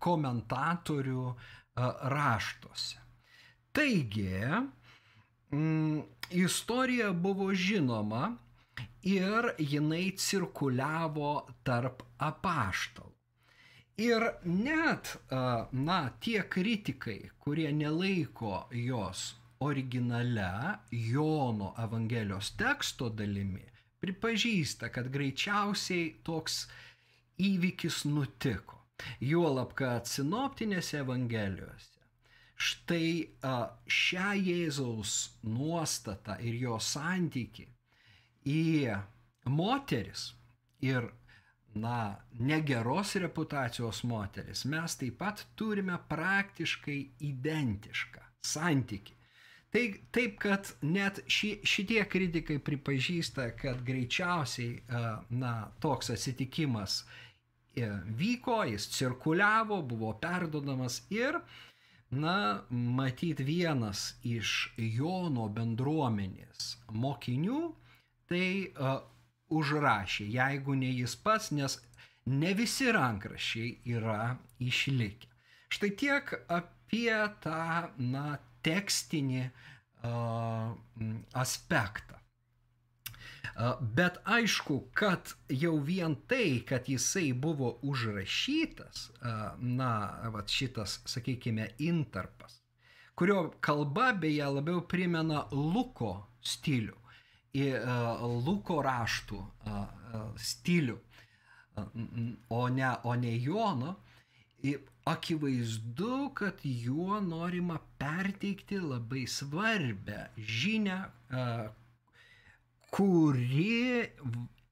komentatorių 0.07 1.25
raštuose. 2.15 2.99
Taigi, 3.71 4.33
mm, 5.55 6.01
istorija 6.43 7.11
buvo 7.13 7.53
žinoma 7.53 8.35
ir 9.07 9.53
jinai 9.57 10.11
cirkuliavo 10.17 11.31
tarp 11.63 12.03
apaštalų. 12.19 13.10
Ir 13.99 14.23
net, 14.45 15.17
na, 15.71 15.99
tie 16.19 16.43
kritikai, 16.49 17.31
kurie 17.39 17.71
nelaiko 17.75 18.67
jos 18.71 19.35
originale 19.61 20.77
Jono 20.91 21.73
Evangelijos 21.77 22.53
teksto 22.57 23.09
dalimi, 23.09 23.65
pripažįsta, 24.01 24.89
kad 24.89 25.11
greičiausiai 25.13 26.15
toks 26.23 26.63
įvykis 27.37 28.05
nutiko. 28.09 28.79
Juolab, 29.21 29.73
kad 29.77 30.05
sinoptinėse 30.09 31.01
Evangelijose 31.01 32.01
štai 32.61 33.33
šią 33.89 34.33
Jėzaus 34.37 35.13
nuostatą 35.49 36.37
ir 36.45 36.57
jo 36.61 36.77
santyki 36.77 37.65
į 38.45 38.61
moteris 39.49 40.27
ir 40.85 41.09
na, 41.73 42.17
negeros 42.39 43.15
reputacijos 43.15 44.03
moteris, 44.03 44.65
mes 44.65 44.97
taip 44.99 45.17
pat 45.21 45.45
turime 45.55 45.97
praktiškai 46.09 46.99
identišką 47.31 48.27
santyki. 48.43 49.15
Tai, 49.71 49.83
taip, 50.11 50.35
kad 50.43 50.73
net 50.83 51.21
ši, 51.31 51.61
šitie 51.63 52.03
kritikai 52.11 52.57
pripažįsta, 52.59 53.53
kad 53.55 53.79
greičiausiai, 53.87 54.81
na, 55.29 55.53
toks 55.79 56.11
atsitikimas 56.11 56.97
e, 57.75 57.87
vyko, 58.19 58.57
jis 58.67 58.89
cirkuliavo, 58.91 59.79
buvo 59.87 60.11
perdodamas 60.19 60.99
ir, 61.15 61.39
na, 62.11 62.35
matyt, 62.69 63.39
vienas 63.47 64.17
iš 64.27 64.73
Jono 64.75 65.47
bendruomenės 65.55 66.73
mokinių, 66.91 67.63
tai 68.27 68.45
užrašė, 69.51 70.27
jeigu 70.35 70.75
ne 70.79 70.91
jis 70.91 71.15
pats, 71.25 71.51
nes 71.55 71.77
ne 72.25 72.53
visi 72.53 72.91
rankrašiai 72.91 73.73
yra 73.95 74.37
išlikę. 74.59 75.27
Štai 75.71 75.91
tiek 75.97 76.33
apie 76.51 77.17
tą 77.43 77.91
na, 77.97 78.37
tekstinį 78.65 79.43
uh, 79.47 80.73
aspektą. 81.33 82.19
Uh, 83.51 83.79
bet 83.81 84.19
aišku, 84.25 84.77
kad 84.95 85.33
jau 85.49 85.73
vien 85.83 86.15
tai, 86.29 86.61
kad 86.67 86.87
jisai 86.89 87.31
buvo 87.33 87.73
užrašytas, 87.83 89.09
uh, 89.09 89.43
na, 89.57 89.91
va, 90.33 90.43
šitas, 90.47 90.99
sakykime, 91.09 91.71
intarpas, 91.79 92.61
kurio 93.15 93.49
kalba 93.59 94.11
beje 94.13 94.47
labiau 94.59 94.85
primena 94.87 95.45
Luko 95.51 96.13
stilių 96.41 97.00
į 97.57 97.67
Luko 98.45 98.81
raštų 98.85 99.39
stilių, 100.39 100.97
o 102.49 102.61
ne, 102.69 102.91
o 103.03 103.15
ne 103.15 103.33
Jono, 103.37 103.95
akivaizdu, 105.11 106.31
kad 106.37 106.61
juo 106.63 107.19
norima 107.21 107.79
perteikti 107.97 108.79
labai 108.79 109.25
svarbę 109.27 110.27
žinę, 110.37 110.99
kuri 112.91 114.05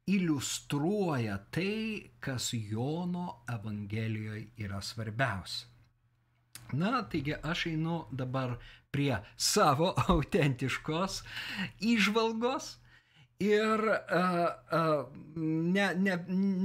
iliustruoja 0.10 1.38
tai, 1.52 2.10
kas 2.20 2.54
Jono 2.54 3.42
Evangelijoje 3.48 4.48
yra 4.58 4.82
svarbiausia. 4.82 5.68
Na, 6.72 7.02
taigi 7.02 7.34
aš 7.34 7.66
einu 7.72 8.04
dabar 8.12 8.58
prie 8.92 9.18
savo 9.38 9.94
autentiškos 10.14 11.24
išvalgos 11.80 12.78
ir 13.40 13.80
uh, 13.80 14.26
uh, 14.76 15.06
ne, 15.36 15.94
ne, 15.96 16.16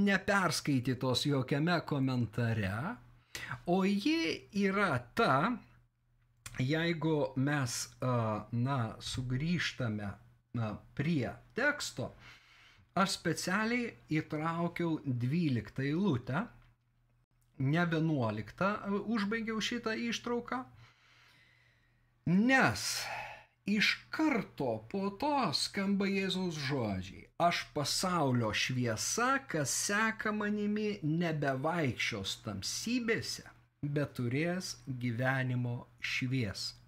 neperskaitytos 0.09 1.25
jokiame 1.25 1.79
komentare, 1.87 2.73
o 3.71 3.83
ji 3.85 4.49
yra 4.65 4.97
ta, 5.15 5.53
jeigu 6.59 7.15
mes, 7.35 7.77
uh, 8.01 8.43
na, 8.51 8.79
sugrįžtame 8.99 10.11
na, 10.59 10.73
prie 10.95 11.31
teksto, 11.55 12.11
aš 12.95 13.17
specialiai 13.21 13.93
įtraukiau 14.19 14.99
12 15.05 15.83
eilutę, 15.87 16.45
ne 17.59 17.83
11 17.87 18.71
užbaigiau 19.15 19.63
šitą 19.63 19.95
ištrauką, 20.09 20.65
Nes 22.25 23.05
iš 23.65 24.07
karto 24.09 24.71
po 24.89 25.09
to 25.21 25.51
skamba 25.53 26.07
Jėzaus 26.09 26.55
žodžiai. 26.67 27.27
Aš 27.47 27.59
pasaulio 27.75 28.49
šviesa, 28.61 29.27
kas 29.51 29.73
seka 29.89 30.33
manimi, 30.33 30.87
nebevaikščios 31.03 32.33
tamsybėse, 32.47 33.45
bet 33.97 34.15
turės 34.17 34.71
gyvenimo 35.03 35.75
šviesą. 35.99 36.81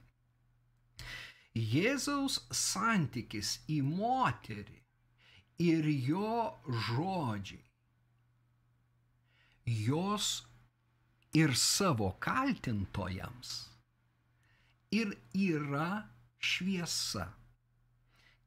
Jėzaus 1.54 2.42
santykis 2.64 3.54
į 3.70 3.80
moterį 3.86 4.82
ir 5.70 5.94
jo 6.10 6.34
žodžiai, 6.90 7.64
jos 9.86 10.36
ir 11.46 11.58
savo 11.70 12.16
kaltintojams 12.22 13.58
ir 14.92 15.14
yra 15.34 16.08
šviesa. 16.40 17.28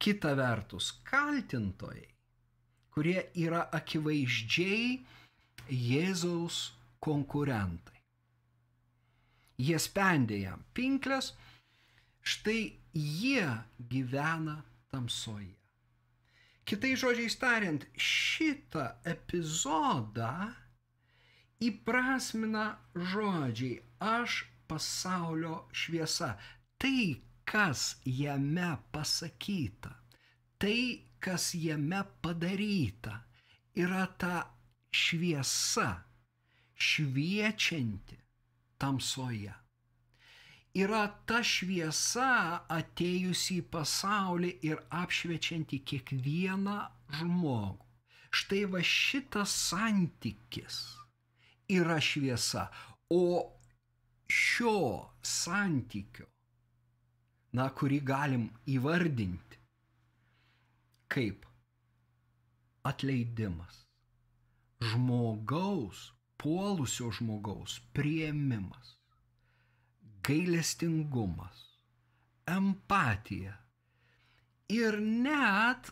Kita 0.00 0.32
vertus, 0.34 0.92
kaltintojai, 1.04 2.08
kurie 2.94 3.28
yra 3.36 3.66
akivaizdžiai 3.76 4.94
Jėzaus 5.70 6.70
konkurentai. 7.04 8.00
Jie 9.60 9.76
spendė 9.78 10.40
jam 10.46 10.64
pinklės, 10.74 11.34
štai 12.24 12.60
jie 12.96 13.44
gyvena 13.92 14.62
tamsoje. 14.90 15.52
Kitai 16.64 16.94
žodžiai 16.96 17.36
tariant, 17.42 17.84
šitą 17.98 18.86
epizodą 19.12 20.32
įprasmina 21.60 22.66
žodžiai 23.12 23.80
aš 24.00 24.44
pasaulio 24.70 25.56
šviesa. 25.82 26.30
Tai, 26.80 27.02
kas 27.50 27.96
jame 28.06 28.70
pasakyta, 28.94 29.92
tai, 30.62 30.80
kas 31.20 31.50
jame 31.54 32.04
padaryta, 32.22 33.18
yra 33.76 34.06
ta 34.20 34.36
šviesa, 35.02 35.88
šviečianti 36.74 38.16
tamsoje. 38.78 39.54
yra 40.74 41.02
ta 41.26 41.40
šviesa 41.42 42.62
atėjusi 42.70 43.56
į 43.58 43.66
pasaulį 43.74 44.50
ir 44.68 44.82
apšviečianti 44.94 45.80
kiekvieną 45.90 46.76
žmogų. 47.18 47.86
Štai 48.30 48.60
va 48.70 48.82
šitas 48.86 49.50
santykis 49.50 50.76
yra 51.74 51.98
šviesa, 51.98 52.68
o 53.10 53.50
šio 54.30 55.10
santykio, 55.26 56.28
na, 57.58 57.66
kurį 57.74 57.98
galim 58.06 58.46
įvardinti 58.70 59.58
kaip 61.10 61.46
atleidimas, 62.86 63.86
žmogaus, 64.90 66.10
puolusio 66.40 67.10
žmogaus 67.18 67.80
prieimimas, 67.96 68.94
gailestingumas, 70.24 71.58
empatija 72.48 73.56
ir 74.70 75.00
net 75.02 75.90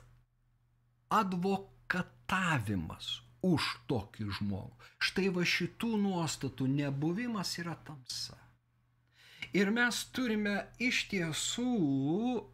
advokatavimas 1.21 3.07
už 3.47 3.65
tokį 3.91 4.29
žmogų. 4.39 4.75
Štai 4.99 5.29
va 5.35 5.45
šitų 5.47 5.95
nuostatų 6.03 6.67
nebuvimas 6.73 7.55
yra 7.63 7.77
tamsa. 7.87 8.37
Ir 9.57 9.71
mes 9.73 10.01
turime 10.13 10.57
iš 10.83 11.07
tiesų 11.09 11.75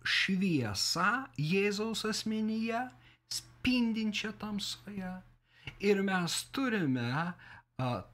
šviesą 0.06 1.08
Jėzaus 1.40 2.04
asmenyje, 2.06 2.84
spindinčią 3.32 4.34
tamsoje. 4.38 5.14
Ir 5.80 6.02
mes 6.06 6.36
turime 6.54 7.08
a, 7.10 7.34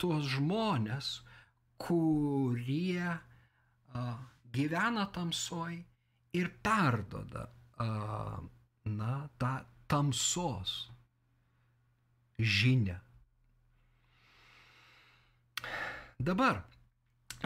tuos 0.00 0.30
žmonės, 0.32 1.10
kurie 1.82 3.04
a, 3.10 4.06
gyvena 4.54 5.04
tamsoj 5.12 5.76
ir 6.38 6.54
perdoda 6.62 7.50
a, 7.76 7.90
na, 8.86 9.12
tą 9.36 9.52
tamsos 9.90 10.86
žinę. 12.42 12.98
Dabar 16.20 16.62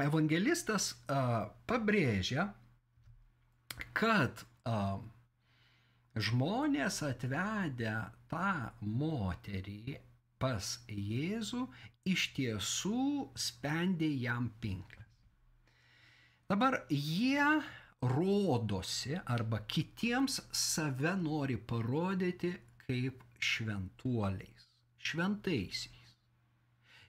evangelistas 0.03 0.93
a, 1.07 1.51
pabrėžia, 1.71 2.49
kad 3.95 4.43
a, 4.67 4.99
žmonės 6.15 7.03
atvedę 7.07 7.95
tą 8.31 8.51
moterį 8.83 9.99
pas 10.43 10.75
Jėzų 10.91 11.63
iš 12.11 12.27
tiesų 12.37 13.05
spendė 13.39 14.11
jam 14.27 14.51
pinklės. 14.61 15.05
Dabar 16.51 16.83
jie 16.91 17.47
rodosi 18.05 19.17
arba 19.25 19.63
kitiems 19.75 20.43
save 20.53 21.15
nori 21.17 21.57
parodyti 21.57 22.53
kaip 22.85 23.23
šventuoliais, 23.41 24.54
šventaisiais. 25.05 26.15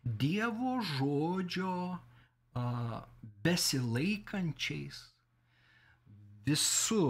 Dievo 0.03 0.77
žodžio 0.85 1.75
a, 1.95 2.65
besilaikančiais 3.45 4.99
visų 6.45 7.05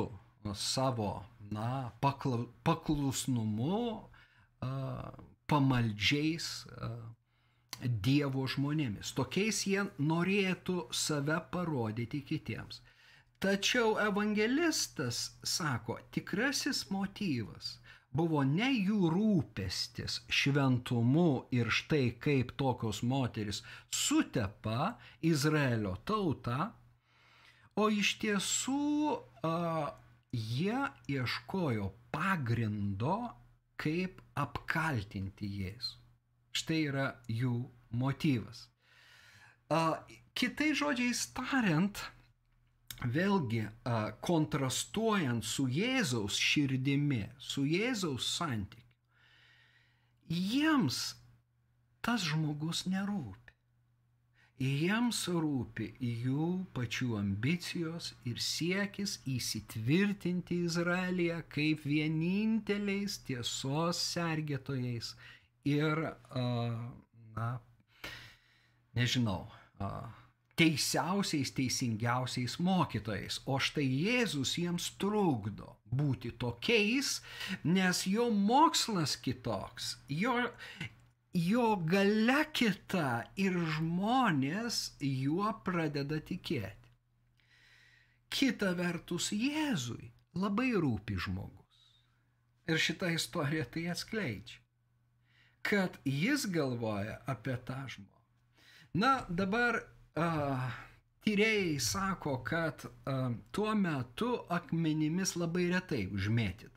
savo 0.56 1.12
na, 1.52 1.92
pakla, 2.02 2.46
paklusnumu, 2.64 3.82
a, 4.62 4.72
pamaldžiais 5.52 6.50
a, 6.70 6.94
Dievo 7.84 8.46
žmonėmis. 8.48 9.10
Tokiais 9.18 9.58
jie 9.68 9.82
norėtų 10.00 10.86
save 10.96 11.36
parodyti 11.52 12.22
kitiems. 12.24 12.80
Tačiau 13.44 13.98
evangelistas 14.00 15.36
sako, 15.44 15.98
tikrasis 16.16 16.86
motyvas 16.90 17.74
buvo 18.16 18.44
ne 18.48 18.70
jų 18.72 19.10
rūpestis 19.14 20.22
šventumu 20.40 21.46
ir 21.56 21.72
štai 21.74 22.16
kaip 22.22 22.54
tokios 22.60 23.02
moteris 23.04 23.62
sutepa 23.92 24.96
Izraelio 25.26 25.96
tautą, 26.08 26.72
o 27.76 27.90
iš 27.92 28.16
tiesų 28.24 29.18
a, 29.44 29.56
jie 30.36 30.80
ieškojo 31.12 31.90
pagrindo, 32.12 33.18
kaip 33.80 34.22
apkaltinti 34.40 35.48
Jėzų. 35.60 36.00
Štai 36.56 36.80
yra 36.90 37.08
jų 37.28 37.58
motyvas. 38.00 38.68
Kitai 40.36 40.70
žodžiais 40.78 41.26
tariant, 41.36 42.00
vėlgi 43.04 43.66
kontrastuojant 44.26 45.44
su 45.46 45.68
Jėzaus 45.68 46.40
širdimi, 46.40 47.26
su 47.40 47.66
Jėzaus 47.68 48.30
santykiu, 48.38 48.86
jiems 50.30 51.16
tas 52.06 52.24
žmogus 52.24 52.86
nerūpi. 52.88 53.42
Jiems 54.56 55.18
rūpi 55.28 55.90
jų 56.00 56.46
pačių 56.78 57.18
ambicijos 57.20 58.14
ir 58.24 58.38
siekis 58.40 59.18
įsitvirtinti 59.28 60.62
Izraelyje 60.64 61.42
kaip 61.52 61.84
vieninteliais 61.84 63.18
tiesos 63.28 64.00
sergėtojais 64.14 65.12
ir, 65.68 66.06
na, 67.36 67.50
nežinau, 68.96 69.42
teisiausiais, 70.60 71.52
teisingiausiais 71.56 72.58
mokytojais. 72.64 73.42
O 73.46 73.60
štai 73.60 73.86
Jėzus 73.86 74.56
jiems 74.60 74.90
trukdo 75.02 75.76
būti 75.96 76.32
tokiais, 76.40 77.20
nes 77.64 78.04
jo 78.08 78.30
mokslas 78.32 79.16
kitoks, 79.20 79.96
jo, 80.10 80.36
jo 81.34 81.68
gale 81.92 82.42
kita 82.56 83.26
ir 83.40 83.60
žmonės 83.78 84.98
juo 85.04 85.54
pradeda 85.68 86.20
tikėti. 86.20 86.94
Kita 88.36 88.74
vertus, 88.76 89.32
Jėzui 89.32 90.12
labai 90.36 90.74
rūpi 90.76 91.16
žmogus. 91.28 91.64
Ir 92.68 92.82
šitą 92.82 93.14
istoriją 93.16 93.68
tai 93.72 93.90
atskleidžia 93.94 94.66
kad 95.70 95.98
jis 96.06 96.46
galvoja 96.52 97.18
apie 97.32 97.56
tą 97.68 97.80
žmogų. 97.90 98.22
Na, 99.02 99.12
dabar 99.30 99.82
tyrėjai 100.16 101.80
sako, 101.82 102.38
kad 102.48 102.86
tuo 103.52 103.74
metu 103.76 104.32
akmenimis 104.50 105.36
labai 105.36 105.68
retai 105.74 106.06
užmėtydavo. 106.08 106.72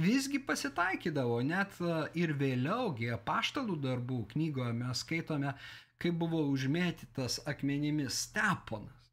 Visgi 0.00 0.38
pasitaikydavo, 0.46 1.40
net 1.42 1.74
ir 2.14 2.32
vėliaugi 2.38 3.10
paštalų 3.26 3.80
darbų 3.82 4.20
knygoje 4.34 4.72
mes 4.78 5.02
skaitome, 5.02 5.56
kaip 6.00 6.14
buvo 6.22 6.44
užmėtytas 6.52 7.40
akmenimis 7.50 8.22
steponas. 8.28 9.10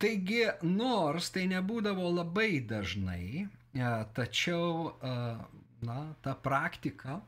Taigi, 0.00 0.44
nors 0.62 1.32
tai 1.32 1.46
nebūdavo 1.48 2.12
labai 2.12 2.60
dažnai, 2.64 3.48
tačiau, 4.16 4.94
na, 5.84 5.98
ta 6.24 6.36
praktika 6.36 7.20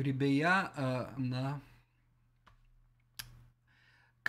kuri 0.00 0.12
beje, 0.12 0.52
na, 1.16 1.60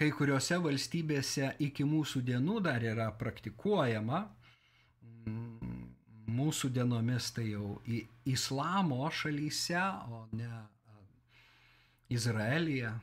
kai 0.01 0.09
kuriuose 0.17 0.57
valstybėse 0.57 1.51
iki 1.61 1.85
mūsų 1.85 2.23
dienų 2.25 2.55
dar 2.65 2.81
yra 2.81 3.11
praktikuojama, 3.19 4.23
mūsų 6.31 6.71
dienomis 6.73 7.27
tai 7.35 7.51
jau 7.51 7.75
į 7.85 7.99
islamo 8.33 9.11
šalyse, 9.13 9.83
o 10.09 10.23
ne 10.33 10.49
Izraelyje. 12.17 12.95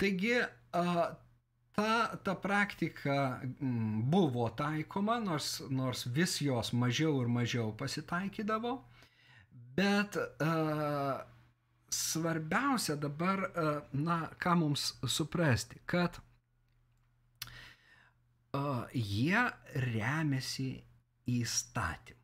Taigi 0.00 0.38
ta, 0.72 1.90
ta 2.24 2.36
praktika 2.46 3.18
buvo 4.16 4.48
taikoma, 4.56 5.18
nors, 5.20 5.58
nors 5.68 6.06
vis 6.16 6.38
jos 6.40 6.72
mažiau 6.72 7.20
ir 7.20 7.28
mažiau 7.28 7.76
pasitaikydavo. 7.76 8.78
Bet 9.76 10.16
uh, 10.16 11.20
svarbiausia 11.94 12.96
dabar, 13.00 13.44
uh, 13.48 13.82
na, 13.92 14.18
ką 14.40 14.56
mums 14.60 14.92
suprasti, 15.06 15.80
kad 15.86 16.18
uh, 18.54 18.84
jie 18.92 19.46
remiasi 19.74 20.84
įstatymą. 21.26 22.20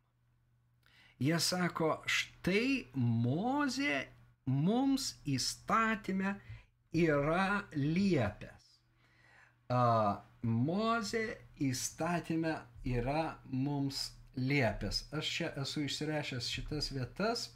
Jie 1.21 1.37
sako, 1.37 1.91
štai 2.09 2.89
Mozė 2.97 4.07
mums 4.49 5.11
įstatymę 5.29 6.33
yra 6.97 7.61
liepęs. 7.75 8.71
Uh, 9.69 10.17
Mozė 10.41 11.37
įstatymę 11.61 12.55
yra 12.89 13.37
mums 13.45 14.07
liepęs. 14.35 15.03
Aš 15.13 15.33
čia 15.35 15.51
esu 15.61 15.85
išsirašęs 15.85 16.49
šitas 16.49 16.89
vietas. 16.95 17.49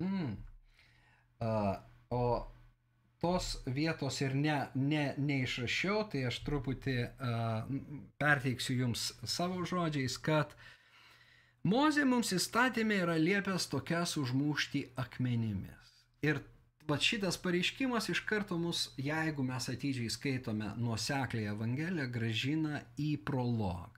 Mm. 0.00 0.36
Uh, 1.38 1.74
o 2.14 2.22
tos 2.38 2.58
tos 3.20 3.58
vietos 3.66 4.20
ir 4.22 4.34
ne, 4.34 4.56
ne, 4.74 5.12
neišrašiau, 5.18 6.04
tai 6.12 6.26
aš 6.30 6.40
truputį 6.46 6.96
uh, 7.02 7.64
perteiksiu 8.20 8.78
jums 8.84 9.10
savo 9.26 9.64
žodžiais, 9.66 10.18
kad 10.22 10.54
Mozė 11.68 12.04
mums 12.06 12.30
įstatymė 12.32 13.00
yra 13.02 13.16
liepęs 13.18 13.66
tokias 13.68 14.14
užmušti 14.16 14.84
akmenimis. 15.02 15.90
Ir 16.24 16.38
va 16.88 16.96
šitas 17.02 17.36
pareiškimas 17.42 18.06
iš 18.14 18.22
karto 18.24 18.56
mus, 18.62 18.86
jeigu 18.96 19.42
mes 19.44 19.66
atidžiai 19.68 20.08
skaitome 20.14 20.70
nuosekliai 20.78 21.50
Evangeliją, 21.50 22.06
gražina 22.14 22.80
į 22.96 23.16
prologą. 23.26 23.97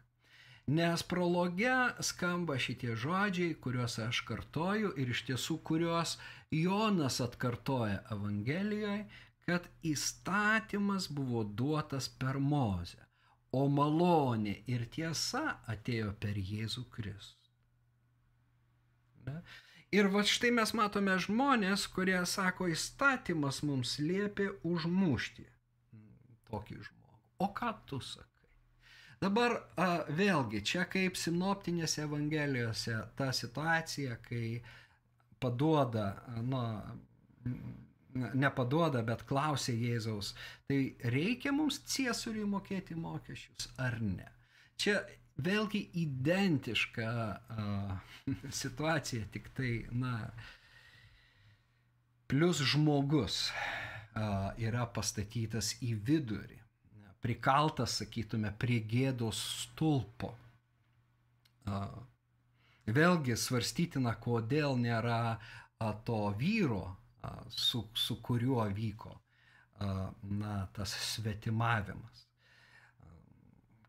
Nes 0.70 1.02
prologe 1.02 1.76
skamba 2.06 2.54
šitie 2.62 2.92
žodžiai, 3.02 3.56
kuriuos 3.64 3.96
aš 4.04 4.20
kartoju 4.28 4.92
ir 5.02 5.09
iš 5.11 5.24
tiesų 5.26 5.56
kuriuos 5.66 6.12
Jonas 6.54 7.16
atkartoja 7.24 8.04
Evangelijoje, 8.14 9.00
kad 9.48 9.66
įstatymas 9.83 11.09
buvo 11.11 11.42
duotas 11.42 12.06
per 12.22 12.38
Mozę, 12.38 13.02
o 13.50 13.64
malonė 13.80 14.61
ir 14.70 14.87
tiesa 14.94 15.59
atėjo 15.74 16.14
per 16.22 16.38
Jėzų 16.38 16.87
Kristų. 16.94 17.50
Ir 19.90 20.06
va 20.14 20.22
štai 20.22 20.54
mes 20.54 20.76
matome 20.78 21.18
žmonės, 21.26 21.90
kurie 21.90 22.22
sako, 22.37 22.70
įstatymas 22.70 23.64
mums 23.66 23.98
liepia 23.98 24.52
užmušti 24.62 25.50
tokį 26.46 26.78
žmogų. 26.78 27.22
O 27.42 27.50
ką 27.59 27.74
tu 27.90 27.98
sakai? 27.98 28.29
Dabar 29.20 29.59
vėlgi, 30.16 30.62
čia 30.64 30.87
kaip 30.88 31.18
sinoptinėse 31.20 32.06
evangelijose 32.06 32.94
ta 33.18 33.26
situacija, 33.37 34.14
kai 34.24 34.62
paduoda, 35.40 36.06
na, 36.48 36.62
nepaduoda, 38.14 39.02
bet 39.04 39.26
klausia 39.28 39.74
Jėzaus, 39.76 40.33
tai 40.68 40.94
reikia 41.14 41.52
mums 41.52 41.83
ciesuriui 41.92 42.46
mokėti 42.48 42.96
mokesčius 42.96 43.68
ar 43.78 43.98
ne? 44.00 44.30
Čia 44.80 45.02
vėlgi 45.37 45.83
identiška 46.00 47.11
a, 47.11 47.66
situacija, 48.62 49.28
tik 49.37 49.52
tai, 49.56 49.74
na, 49.92 50.14
plus 52.24 52.64
žmogus 52.72 53.50
a, 53.50 54.56
yra 54.56 54.88
pastatytas 54.96 55.74
į 55.85 55.92
vidurį 56.09 56.60
prikaltas, 57.20 57.98
sakytume, 58.00 58.52
prie 58.59 58.80
gėdos 58.88 59.40
stulpo. 59.64 60.33
Vėlgi 62.90 63.37
svarstytina, 63.38 64.16
kodėl 64.18 64.78
nėra 64.80 65.38
to 66.04 66.22
vyro, 66.38 66.85
su, 67.52 67.85
su 67.94 68.16
kuriuo 68.24 68.64
vyko 68.74 69.14
na, 70.22 70.66
tas 70.72 70.94
svetimavimas. 71.14 72.26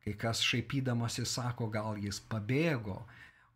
Kai 0.02 0.14
kas 0.18 0.42
šaipydamasi 0.42 1.26
sako, 1.30 1.68
gal 1.70 2.00
jis 2.02 2.20
pabėgo, 2.32 2.98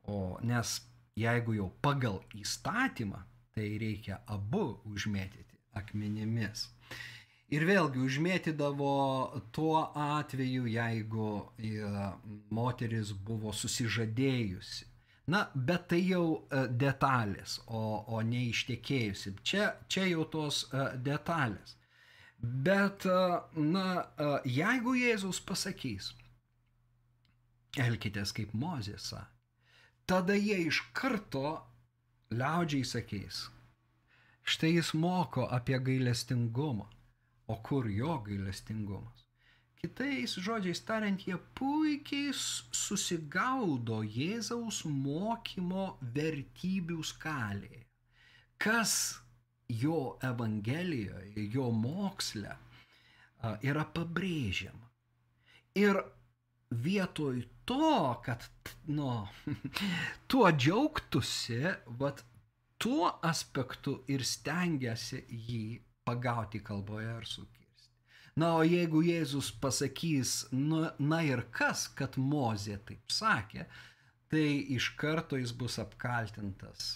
o 0.06 0.38
nes 0.46 0.78
jeigu 1.18 1.56
jau 1.58 1.70
pagal 1.82 2.20
įstatymą, 2.38 3.24
tai 3.56 3.70
reikia 3.82 4.20
abu 4.30 4.76
užmėtyti 4.86 5.58
akmenimis. 5.80 6.68
Ir 7.54 7.62
vėlgi 7.70 8.02
užmėtydavo 8.02 8.92
tuo 9.54 9.82
atveju, 10.02 10.66
jeigu 10.66 11.30
e, 11.62 11.74
moteris 12.50 13.12
buvo 13.28 13.54
susižadėjusi. 13.54 14.88
Na, 15.30 15.44
bet 15.54 15.86
tai 15.92 16.00
jau 16.08 16.26
e, 16.50 16.64
detalės, 16.74 17.60
o, 17.68 17.82
o 18.10 18.22
ne 18.26 18.48
ištekėjusi. 18.50 19.36
Čia, 19.46 19.68
čia 19.88 20.08
jau 20.10 20.26
tos 20.34 20.64
e, 20.72 20.88
detalės. 21.06 21.78
Bet, 22.66 23.06
na, 23.56 23.86
jeigu 24.46 24.92
Jėzus 25.00 25.40
pasakys, 25.42 26.10
elkitės 27.82 28.34
kaip 28.36 28.52
Mozėsa, 28.54 29.24
tada 30.06 30.36
jie 30.38 30.60
iš 30.68 30.82
karto 30.94 31.56
liaudžiai 32.36 32.86
sakys, 32.86 33.46
štai 34.44 34.76
jis 34.76 34.92
moko 35.00 35.48
apie 35.58 35.80
gailestingumą 35.88 36.92
o 37.48 37.58
kur 37.62 37.90
jo 37.90 38.18
gailestingumas. 38.26 39.26
Kitais 39.80 40.34
žodžiais 40.42 40.82
tariant, 40.88 41.22
jie 41.28 41.38
puikiai 41.58 42.32
susigaudo 42.34 44.00
Jėzaus 44.02 44.82
mokymo 44.90 45.86
vertybių 46.16 47.04
skalėje. 47.06 47.84
Kas 48.58 48.96
jo 49.70 50.18
evangelijoje, 50.26 51.46
jo 51.54 51.70
moksle 51.72 52.56
yra 53.62 53.86
pabrėžiama. 53.94 54.90
Ir 55.78 56.00
vietoj 56.72 57.44
to, 57.70 58.22
kad 58.26 58.48
nu, 58.88 59.28
tuo 60.32 60.50
džiaugtųsi, 60.52 61.62
vat, 62.00 62.24
tuo 62.82 63.12
aspektu 63.24 64.00
ir 64.12 64.24
stengiasi 64.26 65.22
jį 65.30 65.66
pagauti 66.06 66.62
kalboje 66.64 67.12
ar 67.12 67.26
sukirsti. 67.26 67.90
Na, 68.36 68.52
o 68.60 68.64
jeigu 68.68 69.02
Jėzus 69.06 69.50
pasakys, 69.64 70.36
na, 70.52 70.92
na 71.00 71.22
ir 71.24 71.46
kas, 71.56 71.88
kad 71.88 72.20
Mozė 72.20 72.78
taip 72.88 73.12
sakė, 73.12 73.66
tai 74.30 74.46
iš 74.76 74.92
karto 75.00 75.40
jis 75.40 75.56
bus 75.56 75.80
apkaltintas 75.82 76.96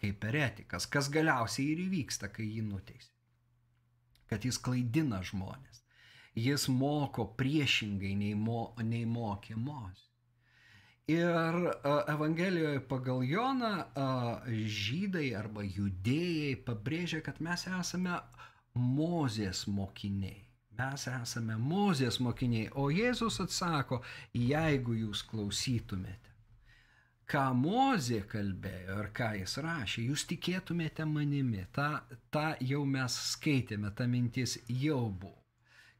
kaip 0.00 0.24
eretikas, 0.24 0.86
kas 0.88 1.10
galiausiai 1.12 1.74
ir 1.74 1.82
įvyksta, 1.84 2.30
kai 2.32 2.46
jį 2.48 2.64
nuteisė. 2.70 3.12
Kad 4.30 4.46
jis 4.46 4.58
klaidina 4.62 5.20
žmonės. 5.26 5.82
Jis 6.38 6.68
moko 6.72 7.26
priešingai 7.36 8.14
nei, 8.16 8.36
mo, 8.38 8.70
nei 8.80 9.04
mokė 9.04 9.58
Mozė. 9.58 10.09
Ir 11.10 11.56
Evangelijoje 12.12 12.80
pagal 12.86 13.24
Joną 13.26 13.72
žydai 14.80 15.30
arba 15.34 15.64
judėjai 15.64 16.54
pabrėžia, 16.66 17.22
kad 17.24 17.40
mes 17.42 17.66
esame 17.80 18.18
Mozės 18.78 19.64
mokiniai. 19.66 20.44
Mes 20.78 21.06
esame 21.10 21.56
Mozės 21.58 22.20
mokiniai, 22.22 22.68
o 22.78 22.86
Jėzus 22.94 23.40
atsako, 23.42 23.98
jeigu 24.36 24.94
jūs 25.00 25.24
klausytumėte, 25.32 26.30
ką 27.28 27.42
Mozė 27.58 28.22
kalbėjo 28.30 29.00
ir 29.02 29.10
ką 29.16 29.32
jis 29.40 29.58
rašė, 29.66 30.06
jūs 30.12 30.24
tikėtumėte 30.30 31.04
manimi. 31.10 31.66
Ta, 31.74 31.90
ta 32.30 32.54
jau 32.60 32.84
mes 32.86 33.18
skaitėme, 33.34 33.90
ta 33.98 34.06
mintis 34.06 34.60
jau 34.68 35.02
buvo. 35.10 35.36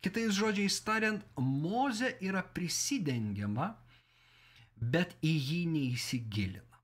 Kitais 0.01 0.33
žodžiais 0.39 0.81
tariant, 0.87 1.27
Mozė 1.37 2.15
yra 2.25 2.47
prisidengiama 2.57 3.75
bet 4.81 5.17
į 5.23 5.33
jį 5.37 5.61
neįsigilina. 5.75 6.81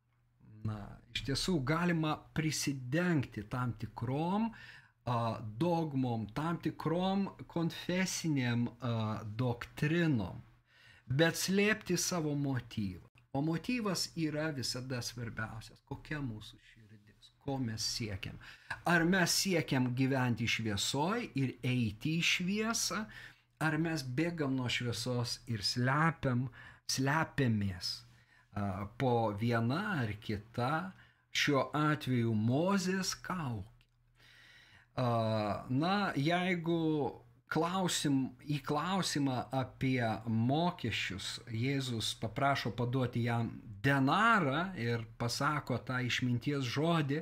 Na, 0.66 0.78
iš 1.14 1.24
tiesų 1.28 1.60
galima 1.64 2.16
prisidengti 2.36 3.46
tam 3.50 3.72
tikrom 3.80 4.50
a, 4.50 5.18
dogmom, 5.40 6.26
tam 6.36 6.58
tikrom 6.62 7.28
konfesiniam 7.48 8.66
a, 8.68 9.22
doktrinom, 9.24 10.42
bet 11.06 11.38
slėpti 11.40 11.96
savo 11.96 12.34
motyvą. 12.34 13.04
O 13.36 13.42
motyvas 13.44 14.10
yra 14.16 14.48
visada 14.56 15.02
svarbiausias. 15.04 15.82
Kokia 15.84 16.22
mūsų 16.24 16.56
širdis, 16.70 17.32
ko 17.44 17.58
mes 17.60 17.84
siekiam. 17.84 18.38
Ar 18.88 19.04
mes 19.04 19.34
siekiam 19.42 19.90
gyventi 19.96 20.48
šviesoj 20.48 21.30
ir 21.36 21.52
eiti 21.62 22.16
į 22.16 22.22
šviesą, 22.24 23.02
ar 23.60 23.76
mes 23.80 24.02
bėgam 24.16 24.56
nuo 24.56 24.70
šviesos 24.72 25.38
ir 25.52 25.62
slepiam 25.64 26.48
uh, 26.48 26.64
slepiamės 26.92 27.92
po 28.98 29.14
viena 29.40 29.82
ar 30.02 30.12
kita, 30.22 30.72
šiuo 31.36 31.68
atveju 31.76 32.32
Mozės 32.34 33.12
kaukė. 33.26 33.76
Na, 34.96 35.96
jeigu 36.16 36.80
klausim, 37.52 38.30
į 38.48 38.62
klausimą 38.64 39.42
apie 39.54 40.00
mokesčius 40.26 41.34
Jėzus 41.52 42.14
paprašo 42.22 42.72
paduoti 42.78 43.26
jam 43.26 43.50
denarą 43.84 44.70
ir 44.80 45.04
pasako 45.20 45.76
tą 45.84 46.00
išminties 46.06 46.64
žodį, 46.72 47.20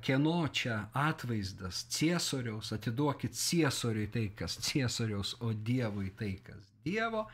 kieno 0.00 0.38
čia 0.48 0.78
atvaizdas 0.96 1.82
Ciesoriaus, 1.92 2.70
atiduokit 2.72 3.34
Ciesoriui 3.36 4.06
tai, 4.14 4.28
kas 4.38 4.56
Ciesoriaus, 4.70 5.34
o 5.42 5.52
Dievui 5.52 6.14
tai, 6.16 6.36
kas 6.46 6.70
Dievo, 6.86 7.26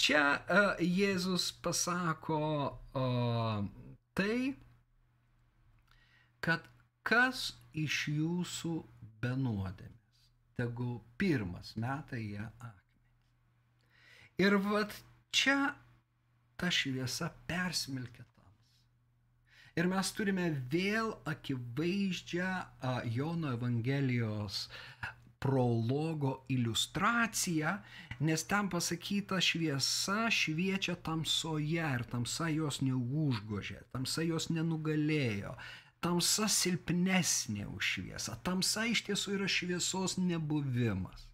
Čia 0.00 0.24
uh, 0.40 0.80
Jėzus 0.80 1.50
pasako 1.60 2.40
uh, 2.96 3.60
tai, 4.16 4.54
kad 6.40 6.64
kas 7.04 7.50
iš 7.76 8.06
jūsų 8.08 8.72
benuodėmis, 9.20 10.30
tegu 10.56 10.94
pirmas 11.20 11.74
meta 11.76 12.16
ją 12.16 12.48
akmenį. 12.56 12.80
Ir 14.40 14.56
vad 14.64 14.96
čia 15.36 15.74
ta 16.56 16.70
šviesa 16.72 17.30
persmelkia 17.48 18.24
tamsą. 18.24 18.66
Ir 19.76 19.88
mes 19.92 20.12
turime 20.16 20.48
vėl 20.72 21.12
akivaizdžią 21.28 22.50
Jono 23.14 23.52
Evangelijos 23.56 24.64
prologo 25.40 26.44
iliustracija, 26.48 27.78
nes 28.20 28.44
ten 28.44 28.68
pasakyta 28.68 29.40
šviesa 29.40 30.28
šviečia 30.30 30.94
tamsoje 31.06 31.86
ir 31.96 32.04
tamsa 32.12 32.50
jos 32.52 32.80
neužgožė, 32.84 33.80
tamsa 33.94 34.26
jos 34.26 34.50
nenugalėjo. 34.52 35.54
Tamsa 36.00 36.46
silpnesnė 36.48 37.66
už 37.68 37.88
šviesą. 37.94 38.36
Tamsa 38.44 38.86
iš 38.88 39.02
tiesų 39.08 39.34
yra 39.36 39.48
šviesos 39.52 40.16
nebuvimas. 40.20 41.26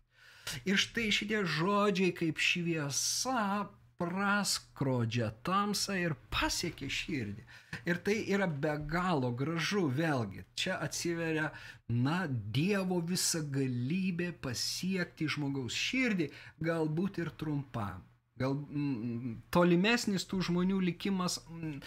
Ir 0.66 0.78
štai 0.78 1.10
šitie 1.14 1.42
žodžiai 1.58 2.14
kaip 2.14 2.42
šviesa 2.42 3.66
praskrodžia 3.98 5.30
tamsą 5.46 5.96
ir 6.00 6.14
pasiekia 6.32 6.88
širdį. 6.92 7.44
Ir 7.88 8.00
tai 8.04 8.16
yra 8.34 8.48
be 8.64 8.74
galo 8.90 9.30
gražu, 9.40 9.86
vėlgi. 9.98 10.44
Čia 10.58 10.76
atsiveria, 10.86 11.50
na, 11.88 12.18
Dievo 12.28 13.00
visa 13.10 13.40
galybė 13.56 14.32
pasiekti 14.44 15.28
žmogaus 15.32 15.76
širdį, 15.86 16.28
galbūt 16.68 17.22
ir 17.24 17.32
trumpam. 17.40 18.04
Gal 18.36 18.58
mm, 18.58 19.36
tolimesnis 19.54 20.28
tų 20.28 20.42
žmonių 20.50 20.82
likimas 20.90 21.38
mm, 21.46 21.78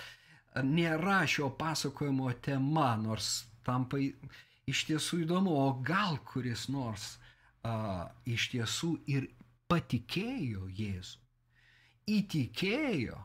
nėra 0.65 1.21
šio 1.29 1.51
pasakojimo 1.59 2.31
tema, 2.41 2.95
nors 2.97 3.45
tampa 3.67 4.01
iš 4.01 4.85
tiesų 4.89 5.23
įdomu, 5.27 5.53
o 5.53 5.67
gal 5.85 6.17
kuris 6.31 6.65
nors 6.73 7.17
a, 7.61 8.09
iš 8.25 8.49
tiesų 8.55 8.95
ir 9.13 9.29
patikėjo 9.69 10.65
Jėzų 10.73 11.28
įtikėjo 12.17 13.17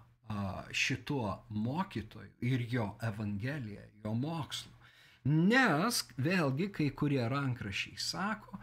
šituo 0.74 1.34
mokytoju 1.48 2.30
ir 2.48 2.64
jo 2.70 2.86
evangelija, 3.02 3.84
jo 4.04 4.14
mokslu. 4.18 4.72
Nes 5.24 6.02
vėlgi 6.20 6.68
kai 6.72 6.90
kurie 6.96 7.22
rankrašiai 7.28 7.96
sako, 8.00 8.58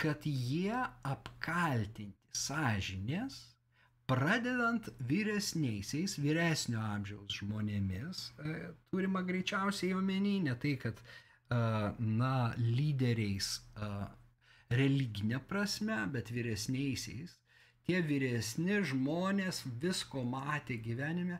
kad 0.00 0.24
jie 0.24 0.76
apkaltinti 1.04 2.36
sąžinės, 2.36 3.36
pradedant 4.06 4.88
vyresniaisiais, 5.08 6.16
vyresnio 6.22 6.80
amžiaus 6.80 7.40
žmonėmis, 7.40 8.26
e, 8.38 8.56
turima 8.92 9.24
greičiausiai 9.26 9.96
omeny 9.96 10.38
ne 10.46 10.54
tai, 10.62 10.76
kad 10.80 11.00
na, 11.48 12.54
lyderiais 12.58 13.60
religinė 14.70 15.38
prasme, 15.46 15.98
bet 16.10 16.32
vyresniaisiais, 16.34 17.36
tie 17.86 18.02
vyresni 18.02 18.80
žmonės 18.90 19.62
visko 19.82 20.24
matė 20.26 20.78
gyvenime, 20.82 21.38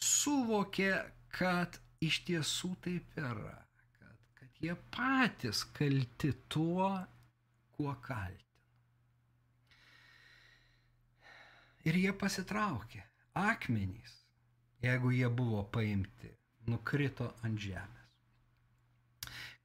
suvokė, 0.00 0.92
kad 1.32 1.78
iš 2.02 2.22
tiesų 2.28 2.72
taip 2.84 3.18
yra, 3.20 3.58
kad, 4.00 4.16
kad 4.40 4.62
jie 4.64 4.76
patys 4.94 5.62
kalti 5.76 6.32
tuo, 6.52 6.90
kuo 7.76 7.94
kaltina. 8.04 8.40
Ir 11.88 11.98
jie 11.98 12.12
pasitraukė. 12.14 13.02
Akmenys, 13.38 14.12
jeigu 14.84 15.10
jie 15.16 15.28
buvo 15.32 15.62
paimti, 15.72 16.28
nukrito 16.68 17.30
ant 17.42 17.58
žemės. 17.58 18.02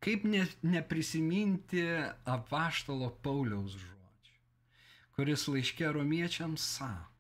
Kaip 0.02 0.24
ne, 0.30 0.46
neprisiminti 0.64 1.84
apaštalo 2.32 3.12
Pauliaus 3.26 3.76
žodžių? 3.76 3.97
Kuris 5.18 5.48
laiškė 5.50 5.88
romiečiams 5.96 6.64
sako, 6.78 7.14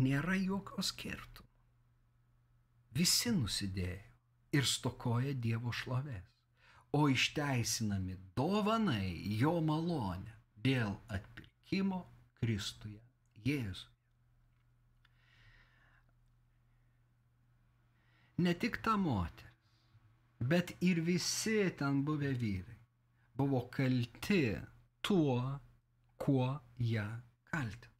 nėra 0.00 0.38
jokio 0.40 0.80
skirtumo. 0.88 1.50
Visi 2.96 3.32
nusidėjo 3.36 4.56
ir 4.56 4.68
stokoja 4.68 5.34
Dievo 5.46 5.72
šlovės, 5.76 6.24
o 6.96 7.10
išteisinami 7.12 8.16
dovanai 8.36 9.36
jo 9.40 9.52
malonę 9.64 10.32
dėl 10.64 10.94
atpirkimo 11.12 11.98
Kristuje 12.40 13.00
Jėzuje. 13.44 13.90
Ne 18.44 18.54
tik 18.64 18.78
ta 18.84 18.96
moteris, 18.96 19.60
bet 20.40 20.72
ir 20.80 21.02
visi 21.04 21.58
ten 21.76 22.00
buvę 22.08 22.32
vyrai 22.40 22.78
buvo 23.36 23.66
kalti 23.76 24.56
tuo, 25.04 25.60
kuo 26.22 26.60
ją 26.78 27.08
kaltina. 27.50 27.92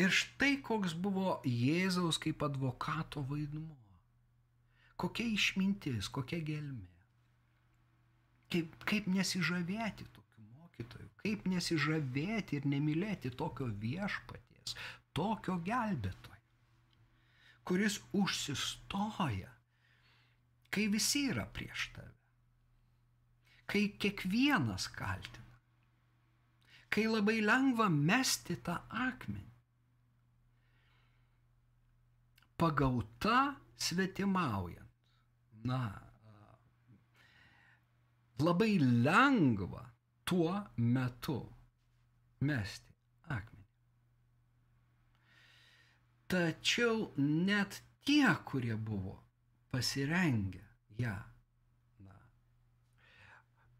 Ir 0.00 0.12
štai 0.16 0.54
koks 0.64 0.94
buvo 0.96 1.34
Jėzaus 1.44 2.16
kaip 2.22 2.40
advokato 2.46 3.20
vaidmuo. 3.28 3.76
Kokia 5.00 5.26
išmintis, 5.34 6.08
kokia 6.12 6.38
gelmė. 6.44 6.88
Kaip, 8.52 8.72
kaip 8.88 9.08
nesižavėti 9.12 10.06
tokiu 10.14 10.46
mokytoju, 10.56 11.08
kaip 11.20 11.44
nesižavėti 11.52 12.58
ir 12.58 12.68
nemylėti 12.72 13.32
tokio 13.42 13.68
viešpaties, 13.84 14.74
tokio 15.16 15.58
gelbėtojo, 15.68 16.40
kuris 17.68 18.00
užsistoja, 18.16 19.52
kai 20.72 20.88
visi 20.96 21.26
yra 21.30 21.44
prieš 21.58 21.86
tave, 21.94 22.16
kai 23.70 23.86
kiekvienas 24.02 24.88
kaltina 24.96 25.49
kai 26.90 27.06
labai 27.06 27.38
lengva 27.46 27.86
mesti 27.88 28.56
tą 28.66 28.76
akmenį. 29.06 29.48
Pagauta 32.60 33.38
svetimaujant. 33.86 34.88
Na, 35.64 35.80
labai 38.40 38.78
lengva 38.80 39.84
tuo 40.24 40.54
metu 40.76 41.38
mesti 42.48 42.94
akmenį. 43.36 43.66
Tačiau 46.30 47.10
net 47.18 47.82
tie, 48.06 48.28
kurie 48.48 48.76
buvo 48.76 49.16
pasirengę 49.70 50.64
ją 50.98 51.16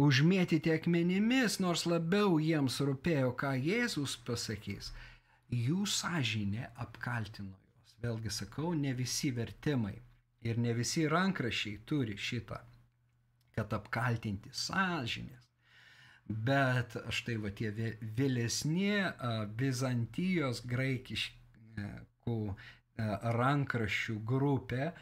užmėtyti 0.00 0.72
akmenimis, 0.72 1.58
nors 1.60 1.84
labiau 1.88 2.38
jiems 2.40 2.80
rūpėjo, 2.88 3.32
ką 3.40 3.54
Jėzus 3.60 4.16
pasakys, 4.26 4.92
jų 5.52 5.84
sąžinė 5.88 6.70
apkaltino 6.84 7.52
juos. 7.52 7.96
Vėlgi 8.00 8.32
sakau, 8.32 8.72
ne 8.74 8.94
visi 8.96 9.32
vertimai 9.36 9.96
ir 10.46 10.58
ne 10.58 10.72
visi 10.76 11.04
rankrašiai 11.08 11.82
turi 11.84 12.16
šitą, 12.16 12.60
kad 13.56 13.72
apkaltinti 13.76 14.52
sąžinės. 14.56 15.48
Bet 16.30 16.94
štai 17.10 17.36
va 17.42 17.50
tie 17.58 17.72
vėlesni 17.74 18.92
Bizantijos 19.58 20.62
graikiškų 20.70 22.36
rankraščių 23.40 24.16
grupė 24.32 24.92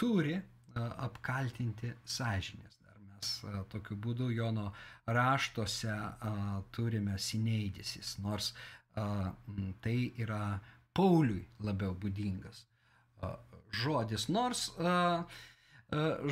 turi 0.00 0.38
apkaltinti 0.74 1.92
sąžinės 2.04 2.73
e, 2.73 2.73
tokiu 3.72 3.96
būdu 4.06 4.30
Jono 4.34 4.70
raštuose 5.06 5.96
turime 6.74 7.18
sineidisis, 7.18 8.16
nors 8.24 8.52
tai 8.94 9.98
yra 10.22 10.42
Pauliui 10.94 11.42
labiau 11.66 11.96
būdingas 11.98 12.64
žodis. 13.74 14.28
Nors, 14.28 14.68
a, 14.78 15.24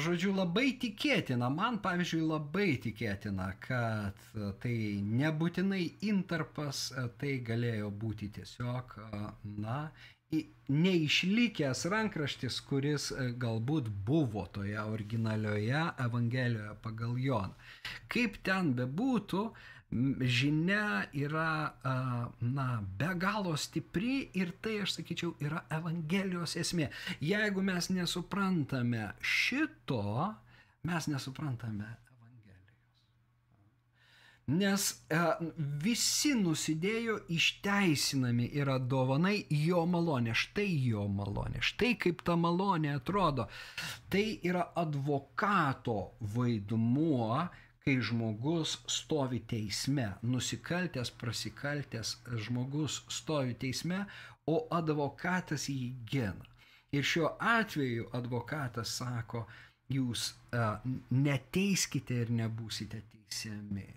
žodžiu, 0.04 0.32
labai 0.36 0.72
tikėtina, 0.82 1.50
man 1.52 1.78
pavyzdžiui 1.84 2.22
labai 2.26 2.70
tikėtina, 2.82 3.52
kad 3.62 4.24
tai 4.62 4.76
nebūtinai 5.02 5.84
intarpas, 6.08 6.88
tai 7.20 7.36
galėjo 7.46 7.92
būti 8.04 8.32
tiesiog, 8.38 8.96
na, 9.62 9.84
neišlikęs 10.68 11.84
rankraštis, 11.92 12.60
kuris 12.68 13.10
e, 13.12 13.26
galbūt 13.44 13.90
buvo 14.06 14.46
toje 14.56 14.80
originalioje 14.80 15.82
Evangelijoje 16.06 16.76
pagal 16.86 17.18
Joną. 17.20 17.52
Kaip 18.12 18.38
ten 18.46 18.72
bebūtų, 18.78 19.42
žinia 20.20 21.06
yra, 21.12 21.72
na, 22.40 22.68
be 22.98 23.10
galo 23.20 23.56
stipri 23.56 24.30
ir 24.38 24.54
tai, 24.64 24.78
aš 24.86 24.98
sakyčiau, 24.98 25.34
yra 25.44 25.64
Evangelijos 25.72 26.56
esmė. 26.60 26.88
Jeigu 27.20 27.64
mes 27.66 27.90
nesuprantame 27.92 29.10
šito, 29.20 30.32
mes 30.88 31.10
nesuprantame 31.12 31.90
Nes 34.50 34.84
e, 35.06 35.18
visi 35.84 36.32
nusidėjo 36.34 37.20
išteisinami 37.30 38.48
yra 38.58 38.74
dovanai 38.78 39.36
jo 39.54 39.84
malonė. 39.86 40.34
Štai 40.34 40.66
jo 40.82 41.06
malonė. 41.06 41.62
Štai 41.62 41.92
kaip 42.02 42.24
ta 42.26 42.34
malonė 42.34 42.96
atrodo. 42.96 43.46
Tai 44.10 44.24
yra 44.42 44.66
advokato 44.82 46.16
vaidmuo, 46.34 47.44
kai 47.84 47.98
žmogus 48.00 48.76
stovi 48.86 49.40
teisme. 49.52 50.06
Nusikaltęs, 50.22 51.10
prasikaltęs 51.18 52.16
žmogus 52.46 53.02
stovi 53.10 53.54
teisme, 53.58 54.04
o 54.46 54.56
advokatas 54.70 55.68
jį 55.70 55.92
gina. 56.06 56.48
Ir 56.92 57.06
šiuo 57.08 57.30
atveju 57.40 58.10
advokatas 58.12 58.98
sako, 59.00 59.46
jūs 59.92 60.32
uh, 60.52 60.82
neteiskite 61.10 62.18
ir 62.24 62.32
nebūsite 62.42 63.00
teisiami. 63.12 63.88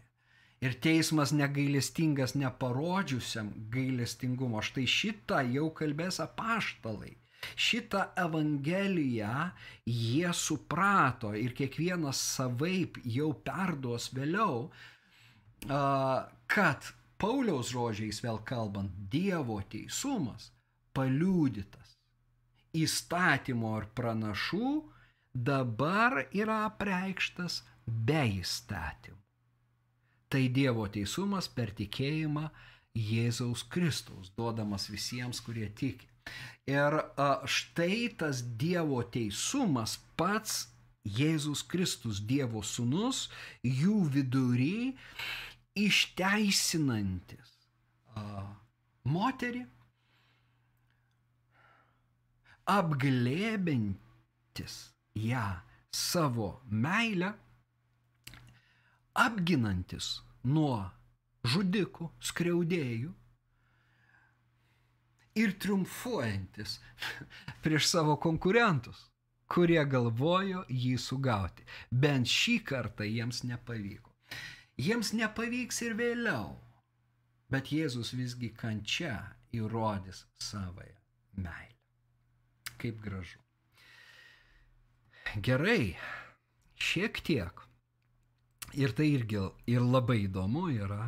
Ir 0.63 0.77
teismas 0.81 1.33
negailestingas 1.35 2.33
neparodžiusiam 2.39 3.51
gailestingumo. 3.73 4.63
Štai 4.63 4.87
šitą 4.89 5.41
jau 5.51 5.67
kalbės 5.75 6.21
apaštalai. 6.23 7.11
Šitą 7.55 8.03
evangeliją 8.25 9.49
jie 9.85 10.33
suprato 10.33 11.33
ir 11.37 11.55
kiekvienas 11.57 12.19
savaip 12.35 12.99
jau 13.05 13.31
perduos 13.47 14.11
vėliau, 14.15 14.69
kad 15.65 16.91
Pauliaus 17.21 17.71
žodžiais 17.71 18.19
vėl 18.25 18.41
kalbant, 18.43 18.91
Dievo 19.11 19.61
teisumas 19.71 20.51
paliūdytas 20.95 21.95
įstatymo 22.75 23.71
ir 23.79 23.87
pranašų 23.97 24.71
dabar 25.47 26.25
yra 26.35 26.65
apreikštas 26.69 27.61
be 27.85 28.23
įstatymų. 28.41 29.21
Tai 30.31 30.43
Dievo 30.57 30.87
teisumas 30.91 31.47
per 31.47 31.71
tikėjimą 31.77 32.49
Jėzaus 32.95 33.63
Kristaus, 33.71 34.31
duodamas 34.35 34.89
visiems, 34.91 35.41
kurie 35.43 35.67
tiki. 35.69 36.07
Ir 36.65 36.97
štai 37.45 38.09
tas 38.17 38.41
Dievo 38.57 39.03
teisumas 39.13 39.99
pats 40.17 40.73
Jėzus 41.05 41.61
Kristus, 41.69 42.17
Dievo 42.19 42.63
sūnus, 42.65 43.29
jų 43.61 44.09
vidury 44.09 44.97
išteisinantis 45.77 47.51
moterį, 49.05 49.61
apglėbintis 52.73 54.79
ją 55.21 55.61
savo 55.93 56.49
meilę, 56.87 57.29
apginantis 59.25 60.09
nuo 60.49 60.89
žudikų, 61.45 62.09
skriaudėjų 62.31 63.13
ir 65.35 65.55
triumfuojantis 65.59 66.79
prieš 67.63 67.89
savo 67.91 68.15
konkurentus, 68.21 69.05
kurie 69.51 69.83
galvojo 69.85 70.65
jį 70.69 70.95
sugauti. 71.01 71.65
Bent 71.91 72.29
šį 72.31 72.59
kartą 72.71 73.07
jiems 73.07 73.43
nepavyko. 73.47 74.11
Jiems 74.75 75.13
nepavyks 75.15 75.81
ir 75.85 75.95
vėliau, 75.95 76.57
bet 77.51 77.71
Jėzus 77.71 78.11
visgi 78.17 78.49
kančia 78.59 79.15
įrodys 79.55 80.25
savoją 80.41 80.97
meilę. 81.39 81.75
Kaip 82.81 82.99
gražu. 83.03 83.39
Gerai, 85.41 85.95
šiek 86.75 87.21
tiek. 87.23 87.63
Ir 88.75 88.91
tai 88.97 89.07
irgi 89.15 89.39
ir 89.71 89.83
labai 89.83 90.25
įdomu 90.25 90.67
yra. 90.73 91.07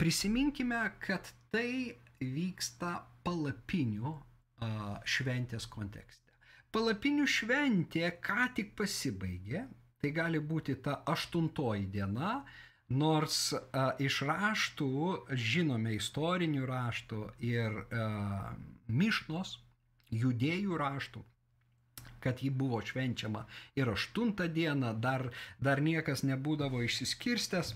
Prisiminkime, 0.00 0.80
kad 1.04 1.28
tai 1.52 1.98
vyksta 2.20 2.94
palapinių 3.28 4.16
šventės 5.04 5.68
kontekste. 5.70 6.32
Palapinių 6.74 7.26
šventė 7.30 8.10
ką 8.24 8.48
tik 8.56 8.74
pasibaigė, 8.76 9.62
tai 10.02 10.10
gali 10.14 10.40
būti 10.40 10.76
ta 10.84 10.98
aštuntoji 11.08 11.86
diena, 11.94 12.42
nors 12.88 13.52
a, 13.52 13.94
iš 14.00 14.22
raštų, 14.28 14.90
žinome 15.32 15.94
istorinių 15.96 16.68
raštų 16.68 17.22
ir 17.44 17.80
a, 18.02 18.04
mišnos, 18.88 19.58
judėjų 20.12 20.78
raštų, 20.80 21.24
kad 22.24 22.40
ji 22.42 22.50
buvo 22.50 22.80
švenčiama 22.84 23.44
ir 23.78 23.92
aštuntą 23.92 24.48
dieną, 24.52 24.94
dar, 25.00 25.28
dar 25.60 25.82
niekas 25.84 26.24
nebūdavo 26.24 26.80
išsiskirstęs. 26.86 27.74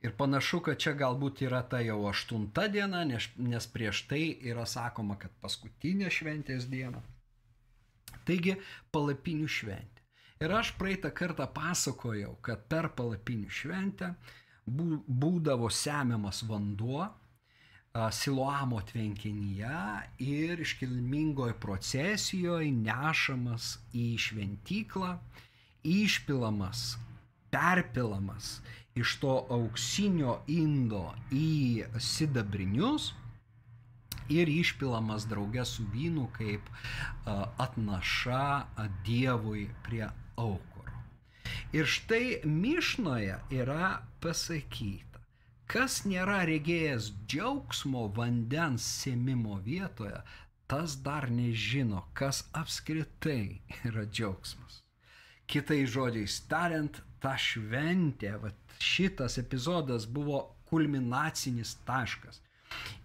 Ir 0.00 0.14
panašu, 0.16 0.62
kad 0.64 0.80
čia 0.80 0.94
galbūt 0.96 1.42
yra 1.44 1.60
ta 1.68 1.82
jau 1.84 1.98
aštunta 2.08 2.66
diena, 2.72 3.02
nes, 3.04 3.66
prieš 3.68 4.06
tai 4.08 4.22
yra 4.48 4.64
sakoma, 4.64 5.18
kad 5.20 5.32
paskutinė 5.42 6.08
šventės 6.08 6.68
diena. 6.72 7.02
Taigi 8.24 8.56
palapinių 8.94 9.48
šventė. 9.48 10.04
Ir 10.40 10.54
aš 10.56 10.72
praeitą 10.80 11.10
kartą 11.12 11.44
pasakojau, 11.52 12.38
kad 12.40 12.64
per 12.72 12.88
palapinių 12.96 13.52
šventę 13.52 14.14
būdavo 14.64 15.68
semiamas 15.68 16.44
vanduo 16.48 17.10
Siloamo 17.90 18.78
tvenkinyje 18.86 19.78
ir 20.22 20.60
iškilmingoje 20.62 21.56
procesijoje 21.58 22.68
nešamas 22.70 23.72
į 23.90 24.04
šventyklą, 24.24 25.16
išpilamas, 25.82 26.84
perpilamas 27.50 28.60
iš 28.98 29.16
to 29.22 29.34
auksinio 29.56 30.40
indo 30.50 31.04
į 31.32 31.86
sidabrinius 32.10 33.12
ir 34.30 34.50
išpilamas 34.50 35.26
draugė 35.30 35.66
su 35.66 35.86
vynu 35.94 36.28
kaip 36.38 36.66
atnaša 37.66 38.42
Dievui 39.06 39.68
prie 39.86 40.06
aukuro. 40.36 40.98
Ir 41.74 41.86
štai 41.86 42.40
Mišnoje 42.46 43.38
yra 43.62 43.94
pasakyta, 44.22 45.10
Kas 45.70 46.00
nėra 46.02 46.40
regėjęs 46.48 47.04
džiaugsmo 47.30 48.00
vandens 48.14 48.82
sėmimo 49.02 49.58
vietoje, 49.66 50.16
tas 50.72 50.96
dar 51.04 51.28
nežino, 51.30 52.00
kas 52.20 52.40
apskritai 52.60 53.60
yra 53.86 54.02
džiaugsmas. 54.02 54.80
Kitai 55.50 55.82
žodžiais 55.90 56.36
tariant, 56.50 57.00
ta 57.22 57.34
šventė, 57.34 58.36
va, 58.42 58.52
šitas 58.78 59.38
epizodas 59.42 60.06
buvo 60.06 60.44
kulminacinis 60.70 61.74
taškas. 61.88 62.38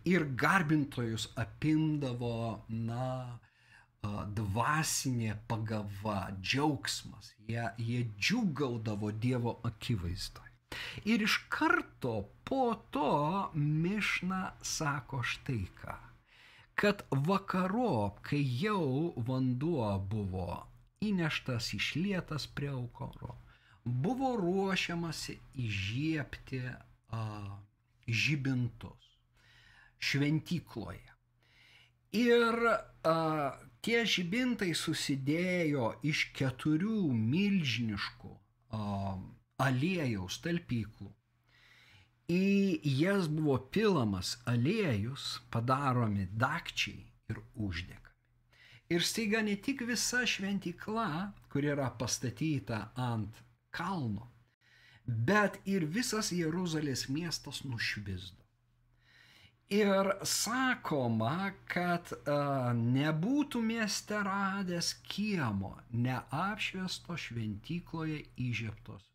Ir 0.06 0.28
garbintojus 0.38 1.32
apimdavo, 1.42 2.62
na, 2.70 3.08
dvasinė 4.38 5.36
pagava, 5.50 6.20
džiaugsmas. 6.42 7.32
Jie, 7.48 7.66
jie 7.78 8.04
džiugaudavo 8.20 9.12
Dievo 9.12 9.56
akivaizdoje. 9.70 10.52
Ir 11.10 11.24
iš 11.26 11.38
karto 11.50 12.14
po 12.44 12.76
to 12.92 13.50
Mišna 13.56 14.44
sako 14.62 15.22
štai 15.24 15.64
ką, 15.82 15.98
kad 16.76 17.04
vakarop, 17.30 18.20
kai 18.28 18.42
jau 18.44 19.14
vanduo 19.30 19.90
buvo 20.12 20.66
įneštas, 21.04 21.74
išlietas 21.78 22.48
prie 22.48 22.72
aukoro, 22.74 23.36
buvo 23.86 24.36
ruošiamasi 24.40 25.38
įžiepti 25.66 26.62
a, 26.70 27.24
žibintus 28.08 29.12
šventykloje. 30.00 31.12
Ir 32.16 32.68
a, 32.70 32.80
tie 33.86 34.06
žibintai 34.08 34.72
susidėjo 34.78 35.92
iš 36.08 36.30
keturių 36.38 37.02
milžiniškų 37.12 38.34
a, 38.80 38.82
aliejaus 39.68 40.40
talpyklų. 40.44 41.12
Į 42.26 42.82
jas 43.04 43.28
buvo 43.30 43.60
pilamas 43.70 44.40
aliejus, 44.50 45.44
padaromi 45.54 46.26
dakčiai 46.34 47.04
ir 47.30 47.44
uždegami. 47.54 48.05
Ir 48.90 49.02
staiga 49.02 49.42
ne 49.42 49.56
tik 49.56 49.82
visa 49.88 50.22
šventykla, 50.30 51.10
kur 51.50 51.66
yra 51.66 51.90
pastatyta 52.00 52.92
ant 52.96 53.42
kalno, 53.74 54.30
bet 55.06 55.58
ir 55.66 55.88
visas 55.98 56.32
Jeruzalės 56.36 57.08
miestas 57.10 57.64
nušvizdo. 57.66 58.44
Ir 59.74 60.12
sakoma, 60.22 61.56
kad 61.66 62.12
a, 62.14 62.74
nebūtų 62.78 63.64
mieste 63.66 64.22
radęs 64.28 64.92
kiemo 65.10 65.74
neapšviesto 65.90 67.18
šventykloje 67.18 68.22
įžieptos 68.46 69.10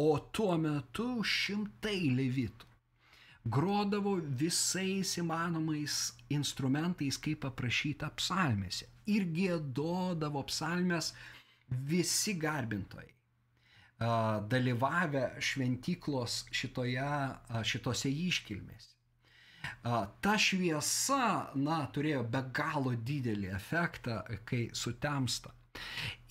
O 0.00 0.18
tuo 0.30 0.54
metu 0.62 1.04
šimtai 1.26 2.12
levitų 2.14 2.67
grodavo 3.50 4.16
visais 4.40 5.14
įmanomais 5.20 5.98
instrumentais, 6.34 7.18
kaip 7.20 7.46
aprašyta 7.48 8.10
psalmėse. 8.18 8.88
Ir 9.08 9.28
gėdodavo 9.32 10.42
psalmės 10.50 11.12
visi 11.88 12.34
garbintojai, 12.40 13.10
dalyvavę 14.52 15.24
šventyklos 15.42 16.44
šitoje, 16.54 17.10
šitose 17.64 18.12
iškilmėse. 18.28 18.94
Ta 20.22 20.34
šviesa, 20.38 21.52
na, 21.58 21.78
turėjo 21.92 22.22
be 22.32 22.42
galo 22.54 22.92
didelį 23.10 23.50
efektą, 23.56 24.20
kai 24.48 24.68
sutemsta. 24.72 25.52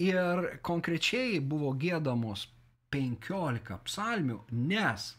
Ir 0.04 0.60
konkrečiai 0.66 1.40
buvo 1.40 1.74
gėdamos 1.80 2.48
15 2.94 3.78
psalmių, 3.88 4.40
nes 4.72 5.12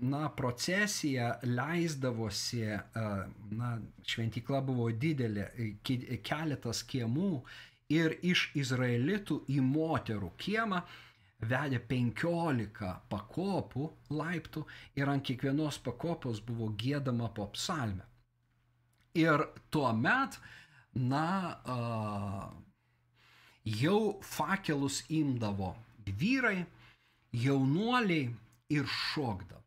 na, 0.00 0.28
procesija 0.36 1.34
leisdavosi, 1.42 2.64
na, 3.58 3.70
šventykla 4.06 4.60
buvo 4.64 4.90
didelė, 4.90 5.48
keletas 6.24 6.82
kiemų 6.88 7.32
ir 7.92 8.16
iš 8.24 8.48
izraelitų 8.58 9.42
į 9.52 9.60
moterų 9.64 10.32
kiemą 10.40 10.80
vedė 11.44 11.80
15 11.90 12.90
pakopų 13.12 13.88
laiptų 14.16 14.64
ir 14.96 15.10
ant 15.12 15.24
kiekvienos 15.26 15.78
pakopos 15.84 16.40
buvo 16.40 16.70
gėdama 16.80 17.28
po 17.34 17.48
psalmę. 17.56 18.06
Ir 19.14 19.44
tuo 19.70 19.92
met, 19.94 20.38
na, 20.94 21.58
jau 23.64 23.98
fakelus 24.22 25.02
imdavo 25.08 25.74
vyrai, 26.06 26.64
jaunuoliai 27.34 28.32
ir 28.68 28.86
šokdavo. 28.86 29.62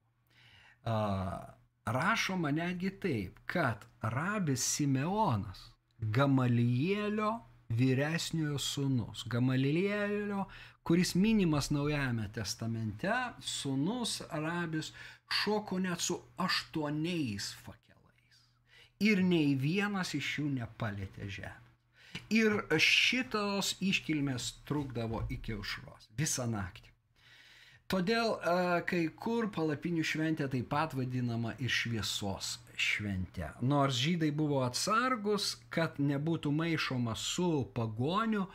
Rašoma 1.85 2.51
netgi 2.51 2.91
taip, 2.99 3.39
kad 3.45 3.85
rabis 4.01 4.63
Simeonas, 4.75 5.69
Gamalielio 5.99 7.31
vyresniojo 7.69 8.57
sūnus, 8.61 9.23
Gamalielio, 9.27 10.45
kuris 10.87 11.15
minimas 11.15 11.69
Naujajame 11.71 12.29
testamente, 12.35 13.11
sūnus 13.43 14.21
rabis 14.31 14.93
šoko 15.41 15.79
net 15.83 16.03
su 16.03 16.19
aštuoniais 16.37 17.53
fakelais. 17.63 18.43
Ir 19.03 19.23
nei 19.23 19.55
vienas 19.59 20.13
iš 20.17 20.37
jų 20.39 20.49
nepalėtė 20.59 21.27
žemę. 21.39 21.63
Ir 22.33 22.59
šitos 22.81 23.75
iškilmės 23.83 24.51
trukdavo 24.67 25.23
iki 25.31 25.55
aušros 25.55 26.09
visą 26.17 26.47
naktį. 26.49 26.86
Todėl 27.87 28.33
kai 28.89 29.05
kur 29.15 29.47
palapinių 29.55 30.03
šventė 30.03 30.49
taip 30.51 30.67
pat 30.73 30.95
vadinama 30.97 31.53
ir 31.63 31.71
šviesos 31.71 32.57
šventė. 32.77 33.53
Nors 33.63 33.97
žydai 33.97 34.29
buvo 34.35 34.59
atsargus, 34.65 35.55
kad 35.73 35.95
nebūtų 35.99 36.51
maišoma 36.53 37.15
su 37.17 37.65
pagoniu, 37.77 38.45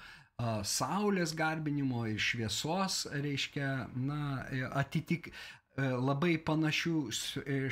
saulės 0.69 1.33
garbinimo 1.39 2.05
ir 2.11 2.21
šviesos, 2.21 3.07
reiškia, 3.13 3.71
na, 3.97 4.45
atitik 4.79 5.31
labai 5.79 6.37
panašių 6.45 6.97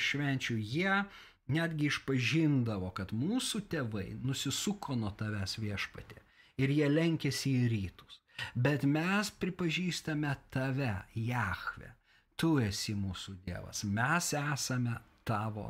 švenčių, 0.00 0.56
jie 0.56 1.02
netgi 1.50 1.90
išpažindavo, 1.90 2.92
kad 2.96 3.12
mūsų 3.12 3.64
tėvai 3.72 4.06
nusisuko 4.22 4.96
nuo 4.98 5.11
tavęs 5.18 5.58
viešpatė 5.61 6.22
ir 6.61 6.72
jie 6.72 6.88
lenkėsi 6.88 7.52
į 7.64 7.68
rytus. 7.74 8.20
Bet 8.55 8.84
mes 8.88 9.30
pripažįstame 9.43 10.34
tave, 10.51 10.93
Jahve. 11.14 11.95
Tu 12.41 12.55
esi 12.64 12.95
mūsų 12.97 13.36
Dievas. 13.45 13.84
Mes 13.84 14.32
esame 14.38 14.97
tavo 15.28 15.68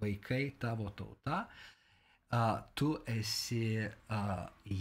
vaikai, 0.00 0.56
tavo 0.60 0.90
tauta. 0.90 1.44
Tu 2.74 2.92
esi 3.08 3.86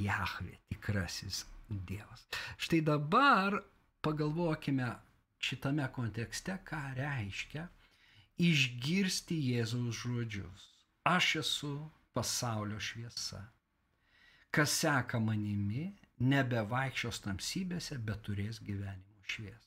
Jahve, 0.02 0.60
tikrasis 0.70 1.46
Dievas. 1.70 2.26
Štai 2.58 2.82
dabar 2.82 3.60
pagalvokime 4.02 4.90
šitame 5.40 5.86
kontekste, 5.94 6.58
ką 6.66 6.82
reiškia 6.98 7.68
išgirsti 8.38 9.38
Jėzaus 9.52 10.02
žodžius. 10.02 10.66
Aš 11.08 11.36
esu 11.42 11.72
pasaulio 12.14 12.80
šviesa. 12.82 13.40
Kas 14.54 14.74
seka 14.82 15.20
manimi, 15.22 15.92
nebevaikščios 16.20 17.22
tamsybėse, 17.26 17.98
bet 18.04 18.24
turės 18.26 18.60
gyvenimo 18.64 19.24
šviesą. 19.28 19.64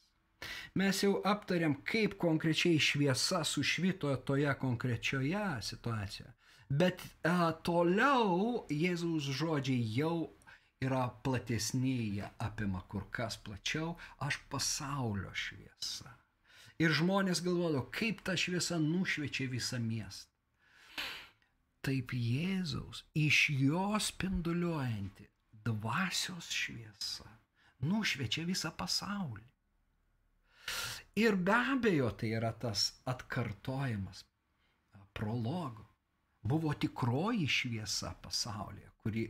Mes 0.80 1.02
jau 1.04 1.20
aptariam, 1.28 1.74
kaip 1.84 2.16
konkrečiai 2.20 2.80
šviesa 2.80 3.42
sušvito 3.44 4.12
toje 4.26 4.52
konkrečioje 4.60 5.46
situacijoje. 5.62 6.32
Bet 6.70 7.02
e, 7.02 7.32
toliau 7.66 8.64
Jėzaus 8.70 9.26
žodžiai 9.40 9.82
jau 9.96 10.30
yra 10.80 11.08
platesni, 11.24 11.96
jie 12.16 12.28
apima 12.38 12.80
kur 12.88 13.08
kas 13.10 13.36
plačiau, 13.36 13.96
aš 14.26 14.38
pasaulio 14.52 15.32
šviesa. 15.34 16.14
Ir 16.80 16.94
žmonės 16.96 17.42
galvojo, 17.44 17.82
kaip 17.92 18.22
ta 18.24 18.36
šviesa 18.38 18.78
nušviečia 18.80 19.50
visą 19.52 19.82
miestą. 19.82 20.30
Taip 21.84 22.14
Jėzaus 22.14 23.02
iš 23.16 23.42
jo 23.56 23.90
spinduliuojanti 24.00 25.28
dvasios 25.64 26.50
šviesa 26.54 27.28
nušviečia 27.86 28.44
visą 28.48 28.70
pasaulį. 28.76 29.46
Ir 31.20 31.36
be 31.36 31.56
abejo 31.74 32.10
tai 32.16 32.32
yra 32.38 32.52
tas 32.52 32.90
atkartojimas 33.10 34.24
prologo. 35.16 35.86
Buvo 36.42 36.72
tikroji 36.72 37.46
šviesa 37.48 38.14
pasaulyje, 38.22 38.88
kuri, 39.02 39.24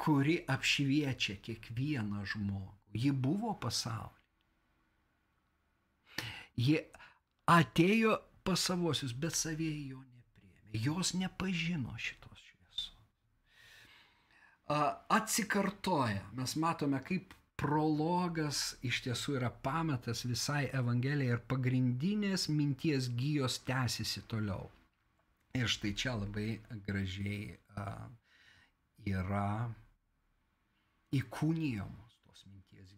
kuri 0.00 0.36
apšviečia 0.48 1.36
kiekvieną 1.44 2.24
žmogų. 2.32 2.78
Ji 3.02 3.10
buvo 3.26 3.52
pasaulyje. 3.60 4.22
Ji 6.56 6.78
atėjo 7.50 8.16
pas 8.46 8.60
savosius, 8.70 9.12
bet 9.12 9.36
savieji 9.36 9.90
jo 9.90 10.00
nepriemė. 10.00 10.80
Jos 10.86 11.12
nepažino 11.18 11.98
šitos 11.98 12.33
atsikartoja. 14.66 16.24
Mes 16.32 16.56
matome, 16.56 17.00
kaip 17.04 17.34
prologas 17.60 18.74
iš 18.82 19.02
tiesų 19.04 19.36
yra 19.38 19.50
pamatas 19.64 20.24
visai 20.26 20.66
Evangelijai 20.74 21.36
ir 21.36 21.44
pagrindinės 21.48 22.48
minties 22.50 23.08
gyjos 23.14 23.60
tęsiasi 23.68 24.24
toliau. 24.28 24.70
Ir 25.54 25.70
štai 25.70 25.92
čia 25.94 26.16
labai 26.18 26.58
gražiai 26.86 27.54
a, 27.78 28.08
yra 29.06 29.70
įkūnijamos 31.14 32.18
tos 32.24 32.46
minties 32.50 32.96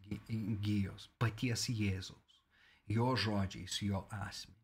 gyjos 0.64 1.10
paties 1.20 1.68
Jėzaus, 1.68 2.40
jo 2.88 3.12
žodžiais, 3.16 3.82
jo 3.84 4.06
asmeniu. 4.08 4.54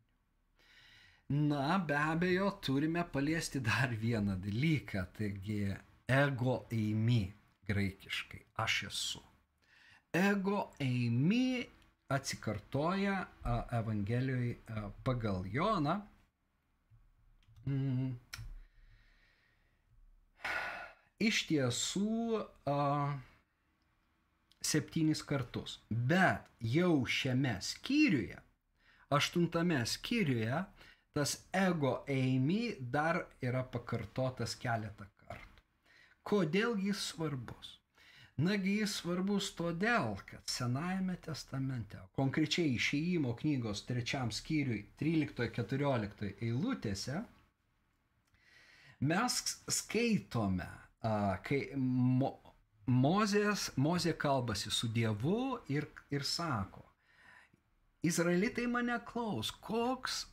Na, 1.33 1.77
be 1.79 1.95
abejo, 1.95 2.49
turime 2.61 3.05
paliesti 3.13 3.61
dar 3.63 3.93
vieną 3.97 4.35
dalyką, 4.41 5.05
taigi 5.17 5.61
ego 6.07 6.65
eimi 6.71 7.33
graikiškai, 7.67 8.41
aš 8.55 8.83
esu. 8.83 9.21
Ego 10.13 10.71
eimi 10.79 11.65
atsikartoja 12.07 13.25
Evangelijoje 13.71 14.57
pagal 15.03 15.45
Joną. 15.51 16.01
Mm. 17.65 18.11
Iš 21.23 21.45
tiesų 21.47 22.43
septynis 24.63 25.23
kartus. 25.23 25.79
Bet 25.89 26.49
jau 26.59 27.05
šiame 27.07 27.55
skyriuje, 27.63 28.37
aštuntame 29.15 29.79
skyriuje, 29.87 30.63
tas 31.15 31.37
ego 31.55 32.01
eimi 32.09 32.75
dar 32.79 33.23
yra 33.41 33.63
pakartotas 33.63 34.57
keletą 34.59 35.07
Kodėl 36.23 36.77
jis 36.79 36.99
svarbus? 37.11 37.77
Nagi 38.43 38.79
jis 38.79 38.95
svarbus 38.97 39.51
todėl, 39.53 40.15
kad 40.25 40.47
Senajame 40.49 41.19
testamente, 41.21 41.99
konkrečiai 42.17 42.71
išėjimo 42.79 43.35
knygos 43.41 43.83
trečiam 43.85 44.31
skyriui 44.33 44.79
13-14 45.01 46.31
eilutėse, 46.47 47.19
mes 49.11 49.37
skaitome, 49.77 50.69
kai 51.45 51.59
mo, 51.77 52.31
Mozės, 52.89 53.69
Mozė 53.79 54.15
kalbasi 54.19 54.71
su 54.73 54.89
Dievu 54.91 55.59
ir, 55.71 55.85
ir 56.11 56.25
sako, 56.27 56.81
Izraelitai 58.03 58.65
mane 58.67 58.97
klaus, 59.07 59.51
koks 59.51 60.25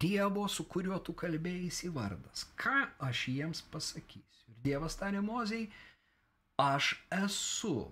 Dievo, 0.00 0.44
su 0.48 0.68
kuriuo 0.70 1.00
tu 1.02 1.16
kalbėjai 1.16 1.90
vardas, 1.96 2.44
ką 2.60 2.76
aš 3.08 3.24
jiems 3.32 3.64
pasakysiu. 3.72 4.49
Dievas 4.64 4.96
tarė 5.00 5.22
Mozei, 5.24 5.68
aš 6.60 6.92
esu. 7.22 7.88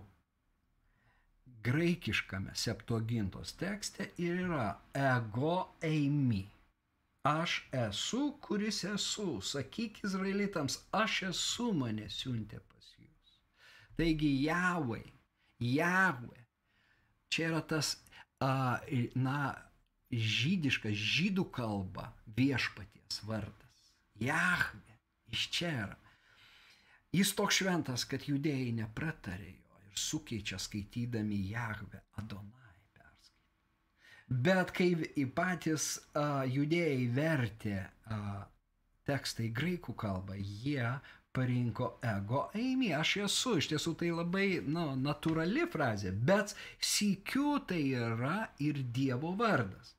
Graikiškame 1.65 2.55
septuagintos 2.55 3.53
tekste 3.59 4.11
ir 4.23 4.45
yra 4.47 4.69
ego 4.95 5.57
eimi. 5.85 6.45
Aš 7.29 7.59
esu, 7.75 8.23
kuris 8.45 8.85
esu. 8.89 9.41
Sakyk 9.45 10.03
izraelitams, 10.07 10.79
aš 10.95 11.23
esu 11.33 11.73
mane 11.77 12.07
siuntė 12.13 12.61
pas 12.61 12.93
jūs. 12.97 13.39
Taigi 13.99 14.31
Javai, 14.45 15.03
Javai, 15.61 16.45
čia 17.29 17.51
yra 17.51 17.63
tas, 17.73 17.97
na, 19.19 19.41
žydiška, 20.15 20.95
žydų 20.95 21.49
kalba 21.53 22.13
viešpaties 22.39 23.23
vardas. 23.29 23.89
Jahve, 24.23 24.99
iš 25.35 25.49
čia 25.55 25.73
yra. 25.85 25.99
Jis 27.19 27.33
toks 27.39 27.63
šventas, 27.63 28.05
kad 28.07 28.27
judėjai 28.29 28.71
nepratarė 28.77 29.51
jo 29.51 29.81
ir 29.89 29.99
sukeičia 29.99 30.59
skaitydami 30.63 31.41
Jahve 31.51 32.03
Adonai 32.21 32.77
perskaitą. 32.95 34.37
Bet 34.49 34.75
kai 34.77 34.91
patys 35.35 35.89
uh, 35.99 36.45
judėjai 36.47 37.09
vertė 37.17 37.79
uh, 37.83 38.45
tekstą 39.09 39.47
į 39.49 39.55
graikų 39.57 39.97
kalbą, 39.99 40.37
jie 40.39 40.93
parinko 41.39 41.89
ego 42.03 42.45
eimi, 42.59 42.93
aš 42.95 43.15
esu, 43.27 43.57
iš 43.61 43.71
tiesų 43.73 43.95
tai 44.01 44.13
labai 44.15 44.47
nu, 44.67 44.87
natūrali 44.99 45.67
frazė, 45.73 46.13
bet 46.31 46.55
sykiu 46.93 47.59
tai 47.69 47.83
yra 47.99 48.49
ir 48.65 48.81
Dievo 48.95 49.35
vardas. 49.39 49.95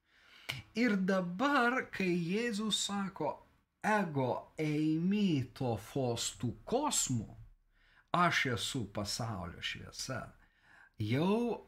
Ir 0.79 0.97
dabar, 1.09 1.85
kai 1.93 2.09
Jėzus 2.09 2.81
sako 2.87 3.35
ego 3.85 4.53
eimi 4.59 5.45
to 5.55 5.75
fostų 5.91 6.51
kosmų, 6.67 7.29
aš 8.15 8.45
esu 8.55 8.83
pasaulio 8.93 9.61
šviesa, 9.63 10.21
jau, 10.99 11.65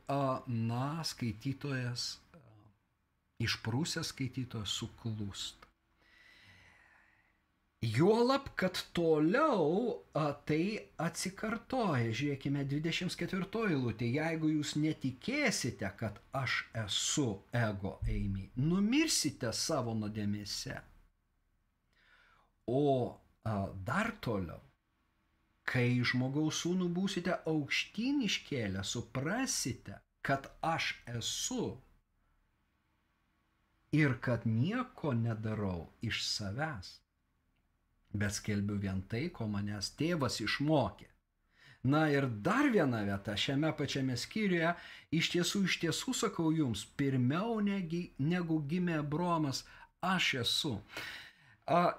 na, 0.48 1.02
skaitytojas, 1.08 2.20
išprūsęs 3.42 4.12
skaitytojas 4.14 4.78
suklūsta. 4.82 5.72
Juolab, 7.82 8.52
kad 8.54 8.78
toliau 8.94 10.04
a, 10.14 10.28
tai 10.46 10.92
atsikartoja. 11.02 12.12
Žiūrėkime 12.14 12.62
24 12.70 13.48
eilutė. 13.72 14.06
Jeigu 14.20 14.52
jūs 14.52 14.76
netikėsite, 14.78 15.90
kad 15.98 16.20
aš 16.38 16.60
esu 16.84 17.26
ego 17.58 17.96
eimi, 18.06 18.52
numirsite 18.54 19.50
savo 19.50 19.98
nuodėmėse. 19.98 20.78
O 22.68 23.18
dar 23.88 24.12
toliau, 24.22 24.62
kai 25.66 26.02
žmogaus 26.06 26.64
sūnų 26.64 26.90
būsite 26.96 27.38
aukštyn 27.50 28.22
iškėlę, 28.28 28.84
suprasite, 28.86 30.02
kad 30.22 30.50
aš 30.62 30.94
esu 31.18 31.78
ir 33.92 34.18
kad 34.24 34.46
nieko 34.46 35.14
nedarau 35.18 35.90
iš 36.06 36.22
savęs 36.28 37.02
bet 38.14 38.34
skelbiu 38.34 38.76
vien 38.76 39.02
tai, 39.08 39.30
ko 39.34 39.48
manęs 39.48 39.94
tėvas 40.00 40.40
išmokė. 40.44 41.08
Na 41.92 42.04
ir 42.14 42.28
dar 42.46 42.68
viena 42.70 43.02
vieta 43.08 43.34
šiame 43.44 43.72
pačiame 43.78 44.18
skyriuje, 44.20 44.76
iš 45.18 45.32
tiesų, 45.34 45.64
iš 45.66 45.80
tiesų 45.82 46.14
sakau 46.20 46.52
jums, 46.54 46.84
pirmiau 47.00 47.58
negi, 47.66 48.12
negu 48.22 48.60
gimė 48.70 49.00
Bromas, 49.02 49.64
aš 50.06 50.34
esu. 50.44 50.76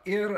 Ir, 0.08 0.34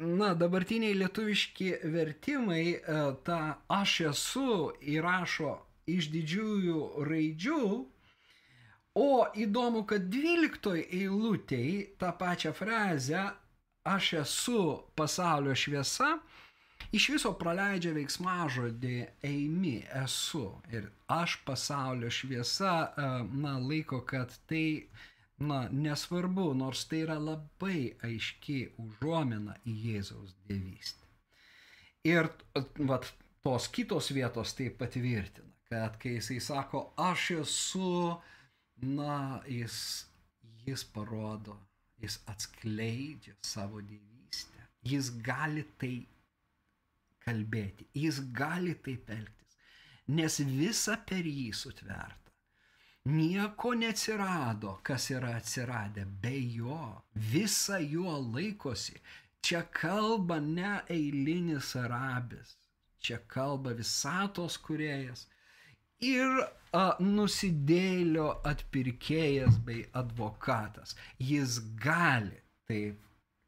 na, 0.00 0.34
dabartiniai 0.38 0.94
lietuviški 0.96 1.72
vertimai 1.92 2.64
a, 2.78 3.00
tą 3.26 3.40
aš 3.76 3.96
esu 4.12 4.52
įrašo 4.94 5.56
iš 5.90 6.10
didžiųjų 6.14 6.84
raidžių, 7.08 7.64
o 9.00 9.10
įdomu, 9.44 9.84
kad 9.90 10.06
12 10.12 10.86
eilutėj 10.86 11.72
tą 12.00 12.12
pačią 12.18 12.54
frazę 12.56 13.26
aš 13.84 14.12
esu 14.22 14.62
pasaulio 14.94 15.54
šviesa, 15.54 16.18
iš 16.92 17.08
viso 17.14 17.32
praleidžia 17.38 17.92
veiksmažodį 17.96 18.96
eimi, 19.26 19.78
esu. 20.02 20.46
Ir 20.72 20.90
aš 21.10 21.38
pasaulio 21.46 22.10
šviesa, 22.12 22.74
e, 22.90 23.08
na, 23.44 23.56
laiko, 23.58 24.02
kad 24.06 24.34
tai, 24.50 24.86
na, 25.40 25.60
nesvarbu, 25.72 26.50
nors 26.54 26.84
tai 26.90 27.04
yra 27.06 27.16
labai 27.20 27.94
aiški 28.06 28.58
užuomina 28.84 29.56
į 29.68 29.76
Jėzaus 29.86 30.34
dievystę. 30.48 31.08
Ir, 32.08 32.30
vat, 32.90 33.08
tos 33.44 33.68
kitos 33.72 34.10
vietos 34.16 34.54
tai 34.56 34.68
patvirtina, 34.82 35.48
kad 35.70 35.96
kai 36.00 36.18
jisai 36.18 36.38
sako, 36.44 36.90
aš 37.00 37.30
esu, 37.40 37.90
na, 38.84 39.40
jis, 39.48 39.80
jis 40.66 40.84
parodo 40.94 41.58
Jis 42.00 42.16
atskleidžia 42.32 43.34
savo 43.44 43.80
dievystę. 43.84 44.64
Jis 44.88 45.10
gali 45.24 45.66
tai 45.80 45.94
kalbėti, 47.24 47.84
jis 47.92 48.22
gali 48.32 48.72
taip 48.86 49.10
elgtis, 49.12 49.58
nes 50.08 50.38
visa 50.48 50.96
per 51.10 51.28
jį 51.28 51.50
sutverta. 51.56 52.19
Nieko 53.08 53.72
neatsirado, 53.74 54.78
kas 54.82 55.10
yra 55.10 55.34
atsiradę 55.36 56.04
be 56.22 56.34
jo, 56.56 57.02
visa 57.14 57.78
juo 57.78 58.18
laikosi. 58.34 59.00
Čia 59.42 59.62
kalba 59.72 60.36
ne 60.40 60.72
eilinis 60.88 61.76
arabis, 61.80 62.56
čia 63.00 63.18
kalba 63.26 63.72
visatos 63.72 64.58
kuriejas 64.60 65.24
ir 66.04 66.42
a, 66.72 66.96
nusidėlio 67.00 68.28
atpirkėjas 68.50 69.56
bei 69.64 69.86
advokatas. 69.96 70.96
Jis 71.18 71.58
gali 71.80 72.36
taip 72.68 73.00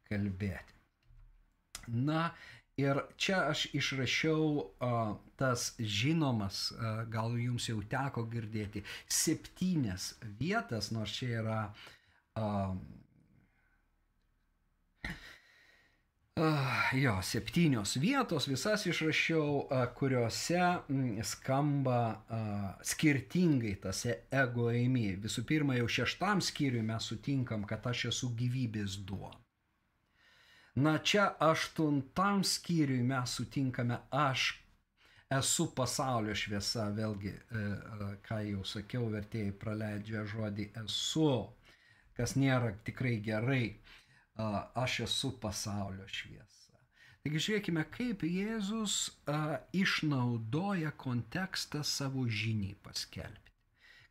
kalbėti. 0.08 0.78
Na 1.88 2.30
ir 2.80 3.02
čia 3.16 3.42
aš 3.50 3.66
išrašiau 3.76 4.46
a, 4.80 4.92
tas 5.36 5.72
žinomas, 5.78 6.70
a, 6.72 6.94
gal 7.10 7.36
jums 7.38 7.68
jau 7.68 7.80
teko 7.82 8.24
girdėti, 8.32 8.84
septynias 9.08 10.14
vietas, 10.40 10.90
nors 10.94 11.14
čia 11.18 11.42
yra 11.42 11.60
a, 12.38 12.48
Uh, 16.32 16.94
jo, 16.96 17.18
septynios 17.20 17.98
vietos, 18.00 18.46
visas 18.48 18.86
išrašiau, 18.88 19.48
uh, 19.66 19.82
kuriuose 19.92 20.62
mm, 20.88 21.18
skamba 21.28 21.98
uh, 22.08 22.62
skirtingai 22.80 23.74
tas 23.82 24.00
ego 24.08 24.70
eimi. 24.72 25.10
Visų 25.20 25.44
pirma, 25.44 25.76
jau 25.76 25.90
šeštam 25.98 26.40
skyriui 26.40 26.80
mes 26.88 27.10
sutinkam, 27.12 27.66
kad 27.68 27.84
aš 27.92 28.06
esu 28.14 28.30
gyvybės 28.38 28.96
duona. 29.04 29.36
Na 30.74 30.98
čia 30.98 31.34
aštuntam 31.38 32.44
skyriui 32.44 33.02
mes 33.04 33.34
sutinkame, 33.36 33.98
aš 34.10 34.54
esu 35.36 35.66
pasaulio 35.76 36.32
šviesa, 36.36 36.86
vėlgi, 36.96 37.32
ką 38.24 38.38
jau 38.46 38.62
sakiau, 38.64 39.10
vertėjai 39.12 39.52
praleidžia 39.60 40.22
žodį 40.28 40.70
esu, 40.84 41.28
kas 42.16 42.36
nėra 42.40 42.72
tikrai 42.86 43.18
gerai 43.20 43.66
aš 44.84 45.00
esu 45.08 45.34
pasaulio 45.40 46.06
šviesa. 46.08 46.80
Taigi 47.22 47.42
žiūrėkime, 47.46 47.84
kaip 47.92 48.24
Jėzus 48.24 48.96
išnaudoja 49.76 50.94
kontekstą 50.96 51.82
savo 51.84 52.24
žiniai 52.26 52.78
paskelbti. 52.82 53.52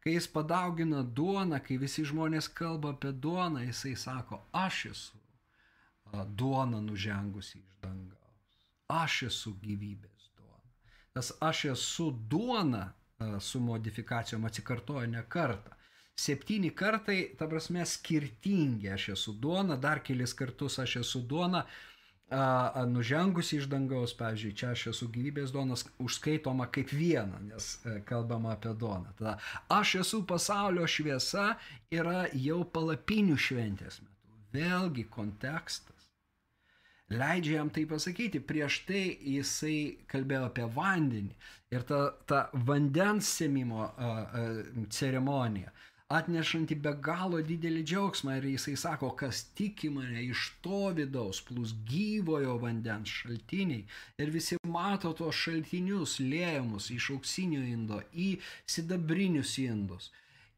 Kai 0.02 0.14
jis 0.14 0.30
padaugina 0.30 1.02
duoną, 1.02 1.58
kai 1.66 1.82
visi 1.82 2.06
žmonės 2.06 2.48
kalba 2.54 2.94
apie 2.94 3.12
duoną, 3.26 3.66
jisai 3.66 3.96
sako, 3.98 4.44
aš 4.54 4.86
esu 4.94 5.21
duona 6.26 6.82
nužengusi 6.82 7.60
iš 7.60 7.76
dangaus. 7.82 8.58
Aš 8.88 9.22
esu 9.30 9.54
gyvybės 9.64 10.32
duona. 10.38 10.74
Tas 11.14 11.34
aš 11.40 11.66
esu 11.76 12.12
duona 12.12 12.88
su 13.40 13.60
modifikacijom 13.60 14.46
atsikartoja 14.46 15.08
ne 15.08 15.22
kartą 15.30 15.78
septyni 16.22 16.72
kartai, 16.76 17.22
ta 17.38 17.48
prasme, 17.48 17.86
skirtingi. 17.86 18.90
Aš 18.94 19.10
esu 19.16 19.34
duona, 19.34 19.78
dar 19.78 20.04
kelis 20.06 20.34
kartus 20.38 20.80
aš 20.80 21.00
esu 21.02 21.22
duona, 21.28 21.64
a, 22.32 22.44
a, 22.82 22.86
nužengusi 22.88 23.58
iš 23.60 23.68
dangaus, 23.72 24.14
pavyzdžiui, 24.20 24.54
čia 24.56 24.72
aš 24.76 24.86
esu 24.94 25.10
gyvybės 25.12 25.52
duonas, 25.52 25.84
užskaitoma 26.00 26.70
kaip 26.72 26.94
viena, 26.96 27.42
nes 27.44 27.74
a, 27.82 27.98
e, 27.98 28.04
kalbama 28.08 28.54
apie 28.56 28.72
duoną. 28.84 29.12
Tada 29.20 29.36
aš 29.80 29.98
esu 30.06 30.22
pasaulio 30.28 30.88
šviesa 30.88 31.50
yra 31.92 32.30
jau 32.46 32.62
palapinių 32.78 33.36
šventės 33.36 34.00
metu. 34.06 34.38
Vėlgi 34.56 35.08
kontekstas. 35.12 36.01
Leidžia 37.12 37.60
jam 37.60 37.70
tai 37.74 37.86
pasakyti. 37.90 38.40
Prieš 38.40 38.82
tai 38.88 39.04
jisai 39.36 39.78
kalbėjo 40.12 40.48
apie 40.48 40.68
vandenį 40.76 41.36
ir 41.76 41.88
ta, 41.88 42.02
ta 42.28 42.46
vandens 42.68 43.32
semimo 43.42 43.90
ceremonija 44.90 45.74
atnešanti 46.12 46.76
be 46.86 46.92
galo 47.06 47.40
didelį 47.48 47.82
džiaugsmą 47.88 48.36
ir 48.40 48.48
jisai 48.52 48.74
sako, 48.80 49.12
kas 49.20 49.44
tiki 49.58 49.90
mane 49.94 50.24
iš 50.26 50.48
to 50.66 50.82
vidaus, 50.98 51.40
plus 51.48 51.74
gyvojo 51.88 52.58
vandens 52.64 53.14
šaltiniai 53.22 53.86
ir 54.24 54.34
visi 54.36 54.58
mato 54.76 55.14
tos 55.20 55.40
šaltinius 55.46 56.18
lėjamus 56.24 56.90
iš 56.98 57.12
auksinio 57.16 57.62
indo 57.76 58.02
į 58.12 58.34
sidabrinius 58.76 59.56
indus. 59.64 60.12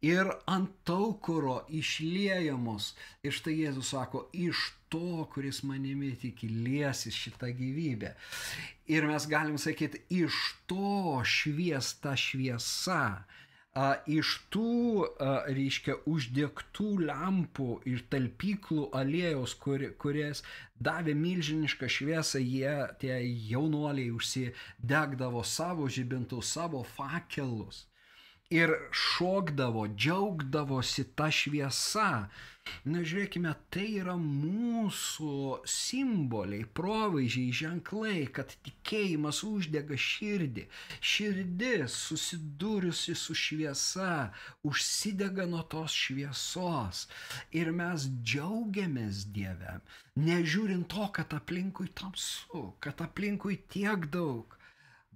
Ir 0.03 0.27
ant 0.51 0.71
taukuro 0.83 1.61
išliejamos. 1.71 2.91
Ir 3.23 3.35
štai 3.35 3.53
Jėzus 3.61 3.93
sako, 3.93 4.25
iš 4.35 4.73
to, 4.91 5.23
kuris 5.31 5.61
manimi 5.63 6.11
tiki, 6.19 6.49
liesis 6.51 7.15
šitą 7.15 7.53
gyvybę. 7.55 8.11
Ir 8.91 9.07
mes 9.07 9.27
galim 9.31 9.55
sakyti, 9.57 10.03
iš 10.11 10.35
to 10.67 11.21
šviesta 11.23 12.17
šviesa 12.19 13.23
a, 13.73 13.85
iš 14.05 14.33
tų, 14.53 15.05
a, 15.07 15.29
reiškia, 15.49 15.95
uždegtų 16.09 16.89
lempų 17.07 17.69
ir 17.89 18.03
talpyklų 18.11 18.89
alėjos, 18.99 19.55
kur, 19.63 19.87
kurias 20.03 20.43
davė 20.83 21.15
milžinišką 21.17 21.89
šviesą, 21.89 22.43
jie, 22.43 22.75
tie 23.01 23.15
jaunuoliai, 23.53 24.11
užsidegdavo 24.13 25.41
savo 25.47 25.87
žibintus, 25.87 26.53
savo 26.53 26.83
fakelus. 26.83 27.85
Ir 28.51 28.73
šokdavo, 28.91 29.87
džiaugdavosi 29.95 31.05
tą 31.17 31.29
šviesą. 31.33 32.09
Na, 32.87 33.01
žiūrėkime, 33.03 33.51
tai 33.75 33.85
yra 33.99 34.13
mūsų 34.19 35.31
simboliai, 35.67 36.63
provaizdžiai, 36.79 37.55
ženklai, 37.59 38.21
kad 38.37 38.53
tikėjimas 38.67 39.41
uždega 39.47 39.97
širdį. 40.05 40.63
Širdis 41.13 41.97
susidūrusi 42.05 43.17
su 43.19 43.35
šviesa, 43.43 44.13
užsidega 44.71 45.49
nuo 45.51 45.65
tos 45.75 45.97
šviesos. 46.05 47.03
Ir 47.51 47.73
mes 47.75 48.07
džiaugiamės 48.23 49.25
Dievę, 49.35 49.79
nežiūrint 50.29 50.87
to, 50.95 51.11
kad 51.19 51.35
aplinkui 51.35 51.91
tamsu, 51.99 52.69
kad 52.79 53.03
aplinkui 53.09 53.59
tiek 53.75 54.07
daug 54.15 54.59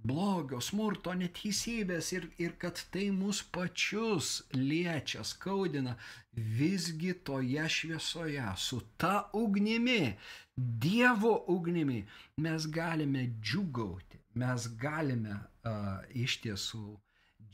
blogio, 0.04 0.60
smurto, 0.62 1.12
neteisybės 1.18 2.12
ir, 2.14 2.28
ir 2.38 2.54
kad 2.60 2.80
tai 2.92 3.08
mus 3.14 3.42
pačius 3.42 4.42
liečia, 4.54 5.24
skaudina, 5.26 5.96
visgi 6.32 7.14
toje 7.26 7.64
šviesoje, 7.68 8.44
su 8.56 8.82
ta 8.96 9.30
ugnimi, 9.32 10.16
Dievo 10.58 11.44
ugnimi, 11.54 12.00
mes 12.42 12.64
galime 12.66 13.28
džiugauti, 13.38 14.18
mes 14.34 14.64
galime 14.74 15.36
uh, 15.36 16.00
iš 16.10 16.40
tiesų 16.42 16.96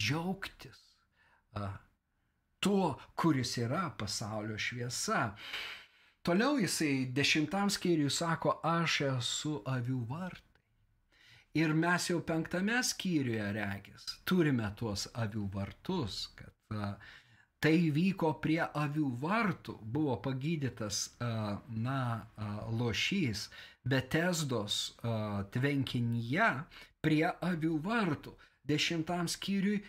džiaugtis 0.00 0.78
uh, 1.60 1.74
tuo, 2.64 2.94
kuris 3.14 3.58
yra 3.60 3.90
pasaulio 3.98 4.56
šviesa. 4.58 5.34
Toliau 6.24 6.56
jisai 6.56 7.10
dešimtam 7.12 7.68
skyriui 7.68 8.08
sako, 8.08 8.56
aš 8.64 9.00
esu 9.10 9.58
avių 9.68 10.00
vartai. 10.08 10.53
Ir 11.54 11.70
mes 11.78 12.08
jau 12.10 12.18
penktame 12.26 12.80
skyriuje 12.82 13.44
regis 13.54 14.08
turime 14.26 14.70
tuos 14.78 15.06
avių 15.22 15.44
vartus, 15.54 16.24
kad 16.38 16.74
a, 16.74 16.94
tai 17.62 17.76
vyko 17.94 18.32
prie 18.44 18.60
avių 18.64 19.10
vartų, 19.22 19.76
buvo 19.96 20.16
pagydytas, 20.24 21.04
a, 21.22 21.60
na, 21.68 22.00
a, 22.36 22.48
lošys 22.80 23.48
Betesdos 23.86 24.96
a, 25.02 25.44
tvenkinyje 25.54 26.50
prie 27.04 27.26
avių 27.28 27.78
vartų. 27.84 28.34
Dešimtam 28.64 29.28
skyriui 29.28 29.82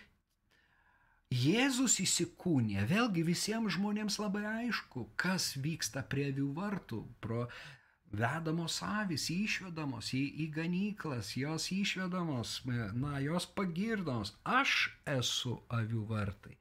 Jėzus 1.34 1.98
įsikūnė, 2.04 2.84
vėlgi 2.88 3.24
visiems 3.26 3.74
žmonėms 3.74 4.20
labai 4.22 4.44
aišku, 4.46 5.08
kas 5.18 5.56
vyksta 5.58 6.04
prie 6.06 6.30
avių 6.30 6.52
vartų. 6.60 7.02
Pro, 7.24 7.48
vedamos 8.20 8.78
avis, 8.86 9.30
išvedamos 9.34 10.12
į, 10.18 10.24
į 10.44 10.46
ganyklas, 10.58 11.34
jos 11.38 11.70
išvedamos, 11.76 12.60
na, 12.98 13.18
jos 13.24 13.48
pagirdomos. 13.58 14.36
Aš 14.44 14.78
esu 15.18 15.58
avių 15.80 16.06
vartai. 16.12 16.56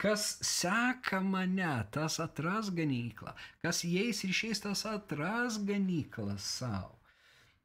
Kas 0.00 0.38
seka 0.46 1.20
mane, 1.20 1.72
tas 1.92 2.16
atras 2.24 2.70
ganyklą. 2.72 3.34
Kas 3.60 3.82
jais 3.84 4.24
ir 4.24 4.32
šiais, 4.32 4.62
tas 4.64 4.86
atras 4.88 5.58
ganyklą 5.68 6.38
savo. 6.40 6.96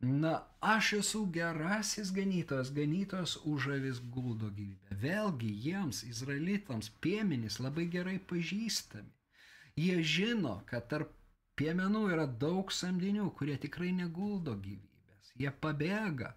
Na, 0.02 0.34
aš 0.60 0.94
esu 1.00 1.22
gerasis 1.32 2.12
ganytojas, 2.12 2.74
ganytojas 2.76 3.38
už 3.48 3.70
avis 3.78 4.02
guldo 4.14 4.52
gyvybę. 4.52 4.98
Vėlgi 5.02 5.52
jiems, 5.66 6.04
izraelitams, 6.04 6.92
piemenys 7.02 7.62
labai 7.64 7.88
gerai 7.96 8.18
pažįstami. 8.20 9.14
Jie 9.80 10.04
žino, 10.04 10.60
kad 10.68 10.90
tarp 10.92 11.16
Piemenų 11.60 12.02
yra 12.12 12.26
daug 12.28 12.72
samdinių, 12.76 13.30
kurie 13.40 13.56
tikrai 13.64 13.94
neguldo 13.96 14.58
gyvybės. 14.60 15.32
Jie 15.40 15.52
pabėga, 15.64 16.34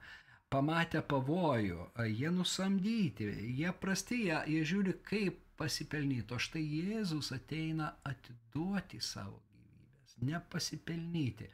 pamatę 0.53 1.03
pavojų, 1.11 1.89
jie 2.07 2.31
nusamdyti, 2.35 3.27
jie 3.59 3.73
prasti, 3.83 4.23
jie, 4.29 4.39
jie 4.55 4.63
žiūri, 4.73 4.95
kaip 5.11 5.41
pasipelnyti. 5.59 6.35
O 6.35 6.39
štai 6.43 6.63
Jėzus 6.63 7.33
ateina 7.35 7.91
atiduoti 8.07 9.01
savo 9.03 9.41
gyvybės, 9.51 10.17
nepasipelnyti, 10.31 11.51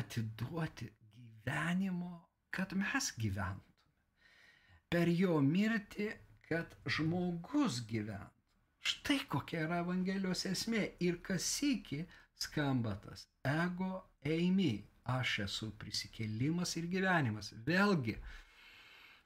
atiduoti 0.00 0.88
gyvenimo, 1.12 2.14
kad 2.50 2.72
mes 2.80 3.12
gyventume. 3.20 3.62
Per 4.88 5.10
jo 5.10 5.36
mirtį, 5.44 6.08
kad 6.48 6.72
žmogus 6.96 7.82
gyventų. 7.90 8.32
Štai 8.86 9.18
kokia 9.26 9.64
yra 9.66 9.80
Evangelijos 9.82 10.44
esmė. 10.46 10.84
Ir 11.02 11.18
kas 11.26 11.46
iki 11.66 12.04
skamba 12.38 12.96
tas 13.04 13.26
ego 13.44 14.02
eimi, 14.24 14.84
aš 15.04 15.38
esu 15.46 15.70
prisikėlimas 15.80 16.76
ir 16.80 16.88
gyvenimas. 16.90 17.52
Vėlgi, 17.66 18.16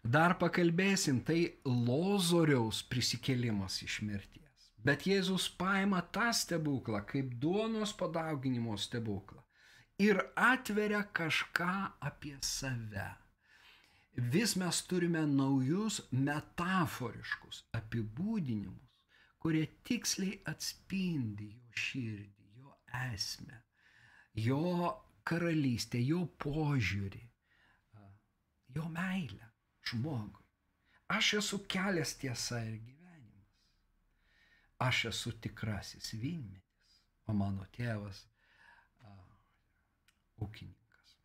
dar 0.04 0.36
pakalbėsim, 0.42 1.22
tai 1.24 1.40
Lozoriaus 1.64 2.82
prisikėlimas 2.92 3.80
iš 3.86 4.00
mirties. 4.06 4.68
Bet 4.84 5.04
Jėzus 5.08 5.48
paima 5.60 6.00
tą 6.14 6.30
stebuklą 6.32 7.02
kaip 7.08 7.34
duonos 7.40 7.92
padauginimo 7.96 8.76
stebuklą 8.80 9.42
ir 10.00 10.20
atveria 10.36 11.02
kažką 11.12 11.72
apie 12.10 12.36
save. 12.40 13.10
Vis 14.32 14.56
mes 14.56 14.80
turime 14.88 15.22
naujus 15.28 16.00
metaforiškus 16.12 17.62
apibūdinimus, 17.76 18.96
kurie 19.40 19.66
tiksliai 19.86 20.40
atspindi 20.52 21.52
jo 21.52 21.80
širdį 21.84 22.39
esmę, 22.92 23.62
jo 24.34 24.94
karalystę, 25.24 26.00
jo 26.02 26.24
požiūrį, 26.42 27.22
jo 28.74 28.88
meilę 28.88 29.50
žmogui. 29.90 30.46
Aš 31.10 31.34
esu 31.40 31.58
kelias 31.66 32.14
tiesa 32.18 32.60
ir 32.62 32.76
gyvenimas. 32.78 33.54
Aš 34.86 35.04
esu 35.10 35.32
tikrasis 35.42 36.12
vynmetis, 36.14 37.00
o 37.26 37.34
mano 37.34 37.66
tėvas 37.74 38.22
a, 39.02 39.14
ūkininkas. 40.44 41.16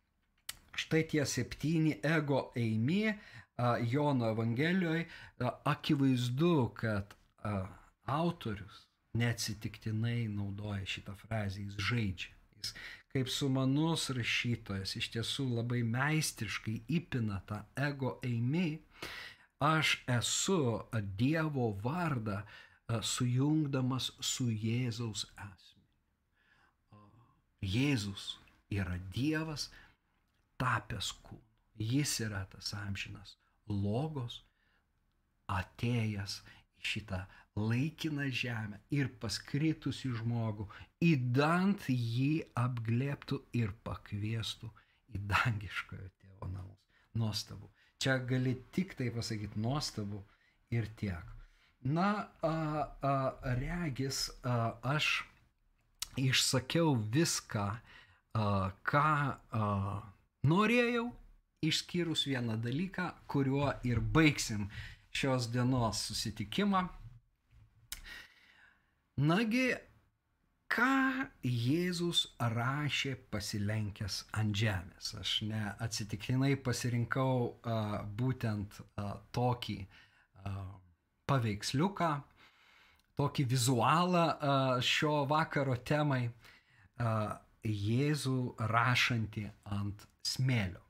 Štai 0.76 1.04
tie 1.12 1.22
septyni 1.26 1.94
ego 2.02 2.48
eimi 2.58 3.04
a, 3.12 3.76
Jono 3.78 4.32
Evangelijoje 4.34 5.06
akivaizdu, 5.64 6.56
kad 6.82 7.14
a, 7.46 7.54
autorius 8.18 8.85
neatsitiktinai 9.18 10.28
naudoja 10.32 10.86
šitą 10.86 11.16
frazę, 11.22 11.64
jis 11.64 11.80
žaidžia. 11.88 12.32
Jis 12.60 12.72
kaip 13.16 13.30
sumanus 13.32 14.10
rašytojas 14.12 14.90
iš 15.00 15.06
tiesų 15.14 15.46
labai 15.58 15.80
meistriškai 15.88 16.74
įpina 16.98 17.38
tą 17.48 17.62
ego 17.88 18.16
eimi. 18.28 18.82
Aš 19.64 19.94
esu 20.12 20.58
Dievo 21.16 21.70
vardą 21.84 22.42
sujungdamas 23.12 24.10
su 24.20 24.50
Jėzaus 24.50 25.24
asmeniu. 25.46 25.64
Jėzus 27.76 28.26
yra 28.70 28.98
Dievas 29.16 29.70
tapęs 30.60 31.14
kūnu. 31.24 31.40
Jis 31.94 32.18
yra 32.26 32.44
tas 32.52 32.74
amžinas 32.76 33.34
logos 33.68 34.42
atėjęs 35.56 36.38
į 36.82 36.86
šitą 36.92 37.24
laikiną 37.56 38.28
žemę 38.30 38.80
ir 38.92 39.08
paskritusi 39.20 40.10
žmogų, 40.18 40.66
įdant 41.04 41.88
jį 41.88 42.44
apglėptų 42.56 43.40
ir 43.56 43.72
pakviestų 43.86 44.70
į 45.16 45.22
dangiškojo 45.32 46.08
tėvo 46.20 46.50
namus. 46.52 46.82
Nuostabu. 47.16 47.70
Čia 48.02 48.18
gali 48.28 48.54
tik 48.76 48.92
tai 48.98 49.08
pasakyti 49.10 49.60
nuostabu 49.60 50.20
ir 50.70 50.88
tiek. 51.00 51.24
Na, 51.86 52.28
a, 52.42 52.52
a, 53.00 53.14
regis, 53.56 54.26
a, 54.44 54.76
aš 54.82 55.24
išsakiau 56.20 56.96
viską, 57.12 57.66
a, 58.36 58.48
ką 58.84 59.06
a, 59.32 59.70
norėjau, 60.44 61.06
išskyrus 61.64 62.26
vieną 62.28 62.58
dalyką, 62.60 63.08
kuriuo 63.30 63.72
ir 63.88 64.00
baigsim 64.00 64.68
šios 65.16 65.48
dienos 65.52 66.04
susitikimą. 66.10 66.84
Nagi, 69.16 69.70
ką 70.68 71.24
Jėzus 71.40 72.26
rašė 72.36 73.14
pasilenkęs 73.32 74.18
ant 74.36 74.52
žemės. 74.60 75.14
Aš 75.16 75.30
neatsitiktinai 75.48 76.50
pasirinkau 76.60 77.38
uh, 77.46 77.94
būtent 78.12 78.76
uh, 78.82 79.14
tokį 79.32 79.78
uh, 79.86 80.60
paveiksliuką, 81.32 82.10
tokį 83.16 83.48
vizualą 83.54 84.26
uh, 84.36 84.84
šio 84.84 85.24
vakaro 85.32 85.78
temai. 85.80 86.28
Uh, 87.00 87.32
Jėzų 87.64 88.68
rašantį 88.68 89.48
ant 89.80 90.04
smėlio. 90.28 90.84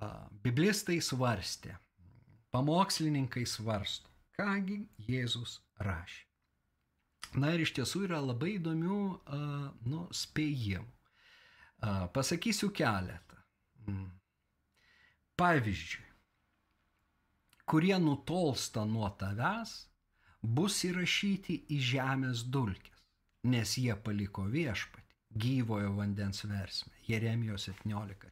Uh, 0.00 0.24
biblistai 0.42 1.02
svarstė, 1.04 1.76
pamokslininkai 2.50 3.44
svarsto, 3.44 4.08
kągi 4.40 4.80
Jėzus 5.04 5.60
rašė. 5.84 6.31
Na 7.40 7.52
ir 7.54 7.62
iš 7.64 7.72
tiesų 7.78 8.04
yra 8.08 8.20
labai 8.20 8.56
įdomių 8.58 8.98
nu, 9.88 10.00
spėjimų. 10.12 10.90
Pasakysiu 12.14 12.68
keletą. 12.76 13.38
Mm. 13.88 14.10
Pavyzdžiui, 15.40 16.04
kurie 17.66 17.96
nutolsta 17.98 18.84
nuo 18.86 19.08
tavęs, 19.18 19.72
bus 20.42 20.76
įrašyti 20.86 21.56
į 21.72 21.78
žemės 21.88 22.44
dulkės, 22.54 23.00
nes 23.48 23.72
jie 23.80 23.96
paliko 24.06 24.44
viešpatį, 24.52 25.16
gyvojo 25.44 25.96
vandens 25.96 26.44
versmę. 26.44 26.92
Jeremijos 27.08 27.66
17.13. 27.72 28.30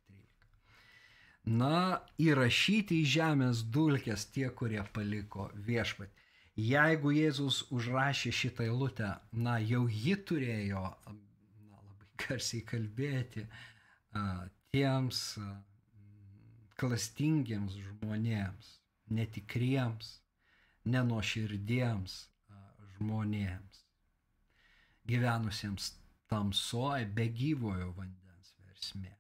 Na, 1.51 2.01
įrašyti 2.21 3.01
į 3.01 3.11
žemės 3.17 3.65
dulkės 3.75 4.27
tie, 4.35 4.51
kurie 4.53 4.83
paliko 4.95 5.49
viešpatį. 5.55 6.13
Jeigu 6.61 7.13
Jėzus 7.15 7.63
užrašė 7.73 8.33
šitą 8.35 8.67
eilutę, 8.67 9.11
na, 9.33 9.57
jau 9.65 9.87
ji 9.89 10.17
turėjo 10.29 10.83
na, 10.83 11.79
labai 11.79 12.09
garsiai 12.25 12.65
kalbėti 12.69 13.47
a, 13.47 14.25
tiems 14.75 15.23
a, 15.41 15.47
klastingiems 16.81 17.79
žmonėms, 17.87 18.75
netikriems, 19.17 20.13
nenoširdiems 20.89 22.19
žmonėms, 22.97 23.81
gyvenusiems 25.09 25.95
tamsoje 26.31 27.09
be 27.17 27.27
gyvojo 27.37 27.91
vandens 27.97 28.53
versmės. 28.67 29.17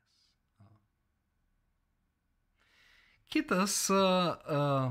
Kitas 3.31 3.77
uh, 3.95 4.91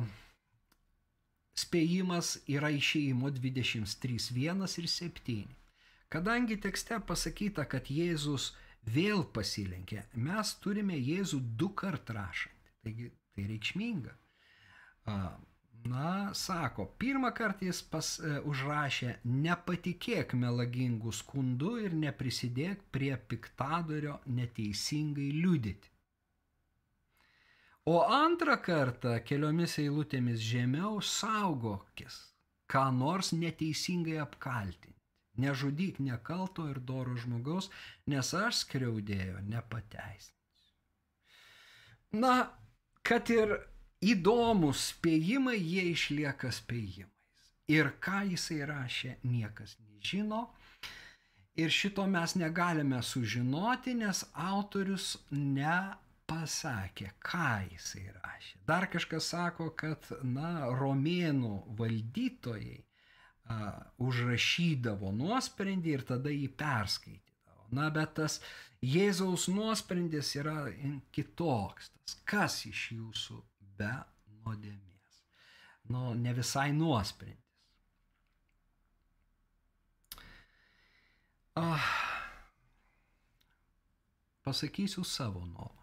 spėjimas 1.60 2.36
yra 2.48 2.72
išėjimo 2.76 3.32
23.1 3.36 4.66
ir 4.82 4.90
7. 4.96 5.38
Kadangi 6.10 6.58
tekste 6.58 6.98
pasakyta, 7.12 7.68
kad 7.70 7.90
Jėzus 7.94 8.54
vėl 8.96 9.26
pasilenkė, 9.36 10.06
mes 10.28 10.56
turime 10.64 10.98
Jėzų 10.98 11.42
du 11.60 11.70
kart 11.82 12.10
rašantį. 12.16 12.74
Taigi 12.84 13.12
tai 13.36 13.46
reikšminga. 13.52 14.16
Na, 15.90 16.34
sako, 16.36 16.86
pirmą 17.00 17.30
kartą 17.36 17.66
jis 17.70 17.80
pas, 17.92 18.08
e, 18.20 18.40
užrašė 18.52 19.14
nepatikėk 19.46 20.34
melagingų 20.42 21.14
skundų 21.20 21.72
ir 21.86 21.96
neprisidėk 22.02 22.82
prie 22.96 23.14
piktadorio 23.32 24.18
neteisingai 24.40 25.30
liudyti. 25.38 25.94
O 27.90 28.00
antrą 28.14 28.56
kartą 28.62 29.16
keliomis 29.26 29.80
eilutėmis 29.82 30.42
žemiau 30.46 31.00
saugokis, 31.02 32.18
ką 32.70 32.84
nors 32.94 33.32
neteisingai 33.34 34.20
apkaltinti. 34.22 34.94
Nežudyk 35.42 35.98
nekalto 36.04 36.68
ir 36.70 36.78
doro 36.92 37.16
žmogaus, 37.18 37.70
nes 38.12 38.30
aš 38.38 38.60
skriaudėjo 38.66 39.42
nepateisinsiu. 39.48 40.36
Na, 42.22 42.34
kad 43.10 43.32
ir 43.34 43.56
įdomus 44.14 44.90
spėjimai, 44.92 45.58
jie 45.58 45.88
išlieka 45.96 46.52
spėjimais. 46.60 47.50
Ir 47.74 47.94
ką 48.06 48.24
jisai 48.36 48.60
rašė, 48.70 49.16
niekas 49.24 49.78
nežino. 49.80 50.48
Ir 51.58 51.74
šito 51.74 52.06
mes 52.08 52.38
negalime 52.38 53.02
sužinoti, 53.02 53.98
nes 53.98 54.24
autorius 54.34 55.16
nepasakė, 56.30 57.12
ką 57.20 57.66
jisai 57.72 58.12
rašė. 58.14 58.60
Dar 58.68 58.88
kažkas 58.88 59.30
sako, 59.34 59.72
kad, 59.76 60.06
na, 60.24 60.70
romėnų 60.78 61.76
valdytojai 61.78 62.84
a, 63.50 63.86
užrašydavo 63.98 65.12
nuosprendį 65.12 65.94
ir 65.94 66.06
tada 66.06 66.30
jį 66.30 66.50
perskaitydavo. 66.56 67.70
Na, 67.72 67.90
bet 67.90 68.16
tas 68.16 68.40
Jėzaus 68.82 69.50
nuosprendis 69.52 70.36
yra 70.36 70.70
kitoks. 71.12 71.92
Tas, 71.92 72.16
kas 72.26 72.66
iš 72.66 72.92
jūsų 72.94 73.42
be 73.78 73.92
nuodėmės. 74.46 75.20
Nu, 75.90 76.14
ne 76.14 76.34
visai 76.34 76.72
nuosprendis. 76.74 77.46
Ah, 81.60 81.84
pasakysiu 84.46 85.04
savo 85.04 85.44
nuomonę. 85.44 85.79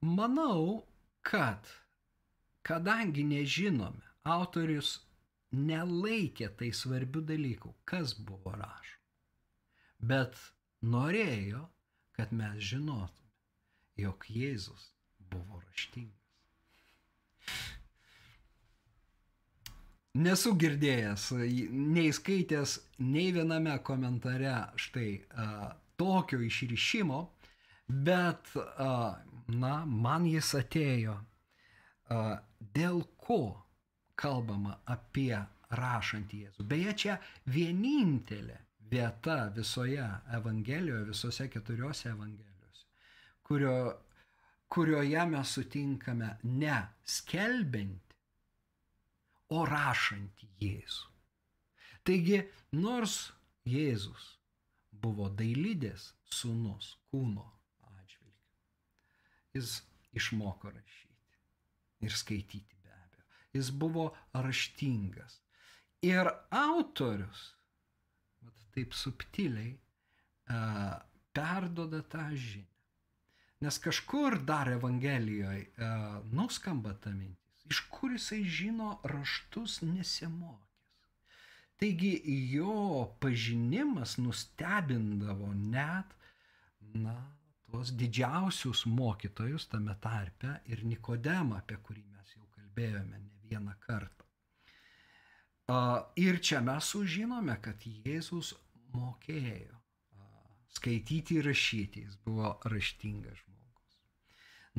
Manau, 0.00 0.84
kad 1.22 1.66
kadangi 2.66 3.24
nežinome, 3.24 4.02
autorius 4.26 4.98
nelaikė 5.54 6.50
tai 6.58 6.72
svarbių 6.74 7.22
dalykų, 7.30 7.72
kas 7.88 8.14
buvo 8.18 8.52
rašo, 8.58 8.98
bet 10.02 10.36
norėjo, 10.82 11.62
kad 12.18 12.32
mes 12.34 12.58
žinotume, 12.72 13.32
jog 13.96 14.26
Jėzus 14.28 14.90
buvo 15.30 15.62
raštingas. 15.62 16.12
Nesu 20.16 20.54
girdėjęs, 20.56 21.28
nei 21.70 22.08
skaitęs, 22.16 22.78
nei 23.04 23.32
viename 23.36 23.74
komentare 23.84 24.54
štai 24.80 25.10
a, 25.36 25.74
tokio 26.00 26.40
išryšimo, 26.40 27.18
bet, 27.88 28.52
na, 29.48 29.74
man 29.86 30.26
jis 30.26 30.52
atėjo, 30.60 31.16
dėl 32.76 33.02
ko 33.26 33.40
kalbama 34.16 34.78
apie 34.86 35.34
rašantį 35.76 36.42
Jėzų. 36.44 36.66
Beje, 36.70 36.94
čia 37.02 37.16
vienintelė 37.50 38.58
vieta 38.90 39.46
visoje 39.54 40.06
Evangelijoje, 40.38 41.08
visose 41.10 41.48
keturiose 41.50 42.10
Evangelijose, 42.12 42.86
kurio 43.42 43.76
kurioje 44.68 45.26
mes 45.30 45.52
sutinkame 45.56 46.30
ne 46.42 46.78
skelbinti, 47.04 48.16
o 49.54 49.62
rašantį 49.66 50.48
Jėzų. 50.62 51.12
Taigi, 52.06 52.40
nors 52.74 53.18
Jėzus 53.66 54.32
buvo 54.90 55.28
dailydės 55.38 56.08
sūnus 56.30 56.96
kūno 57.10 57.46
jis 59.56 59.80
išmoko 60.16 60.70
rašyti 60.70 62.06
ir 62.06 62.12
skaityti 62.12 62.76
be 62.82 62.92
abejo. 62.92 63.26
Jis 63.56 63.72
buvo 63.72 64.06
raštingas. 64.32 65.40
Ir 66.04 66.28
autorius, 66.52 67.48
taip 68.76 68.94
subtiliai, 68.94 69.72
uh, 70.52 70.96
perdoda 71.36 72.02
tą 72.02 72.28
žinią. 72.36 72.72
Nes 73.60 73.78
kažkur 73.80 74.38
dar 74.44 74.68
Evangelijoje 74.68 75.62
e, 75.64 75.86
nuskamba 76.32 76.92
ta 77.00 77.10
mintis, 77.10 77.64
iš 77.64 77.80
kur 77.92 78.12
jisai 78.12 78.42
žino 78.44 78.98
raštus 79.04 79.80
nesimokęs. 79.82 80.66
Taigi 81.80 82.12
jo 82.52 83.16
pažinimas 83.20 84.16
nustebindavo 84.20 85.54
net, 85.54 86.12
na, 86.80 87.16
tuos 87.76 87.92
didžiausius 87.92 88.86
mokytojus 88.86 89.66
tame 89.68 89.94
tarpe 90.00 90.48
ir 90.72 90.80
Nikodemą, 90.88 91.58
apie 91.60 91.76
kurį 91.84 92.04
mes 92.08 92.30
jau 92.32 92.46
kalbėjome 92.54 93.18
ne 93.20 93.50
vieną 93.50 93.74
kartą. 93.82 94.24
Ir 96.16 96.38
čia 96.40 96.62
mes 96.64 96.88
sužinome, 96.88 97.58
kad 97.60 97.84
Jėzus 97.84 98.54
mokėjo 98.94 99.76
skaityti 100.72 101.36
ir 101.36 101.50
rašyti, 101.50 102.06
jis 102.06 102.16
buvo 102.24 102.54
raštingas 102.64 103.42
žmogus. 103.42 103.98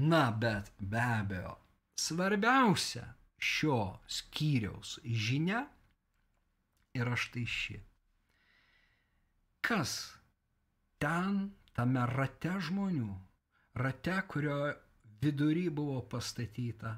Na, 0.10 0.24
bet 0.32 0.72
be 0.80 1.04
abejo, 1.04 1.54
svarbiausia 2.02 3.06
šio 3.38 4.00
skyriaus 4.10 4.96
žinia 5.06 5.62
yra 6.98 7.14
štai 7.14 7.46
ši. 7.46 7.78
Kas 9.62 10.00
ten, 10.98 11.52
tame 11.78 12.06
rate 12.12 12.56
žmonių, 12.68 13.10
rate, 13.82 14.16
kurio 14.32 14.58
vidury 15.22 15.68
buvo 15.70 16.02
pastatyta 16.10 16.96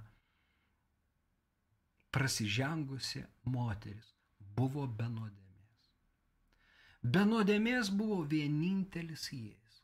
prasižengusi 2.11 3.23
moteris, 3.53 4.13
buvo 4.39 4.87
be 4.87 5.07
nuodėmės. 5.13 5.89
Be 7.03 7.25
nuodėmės 7.27 7.91
buvo 7.95 8.23
vienintelis 8.33 9.29
Jėzus. 9.31 9.83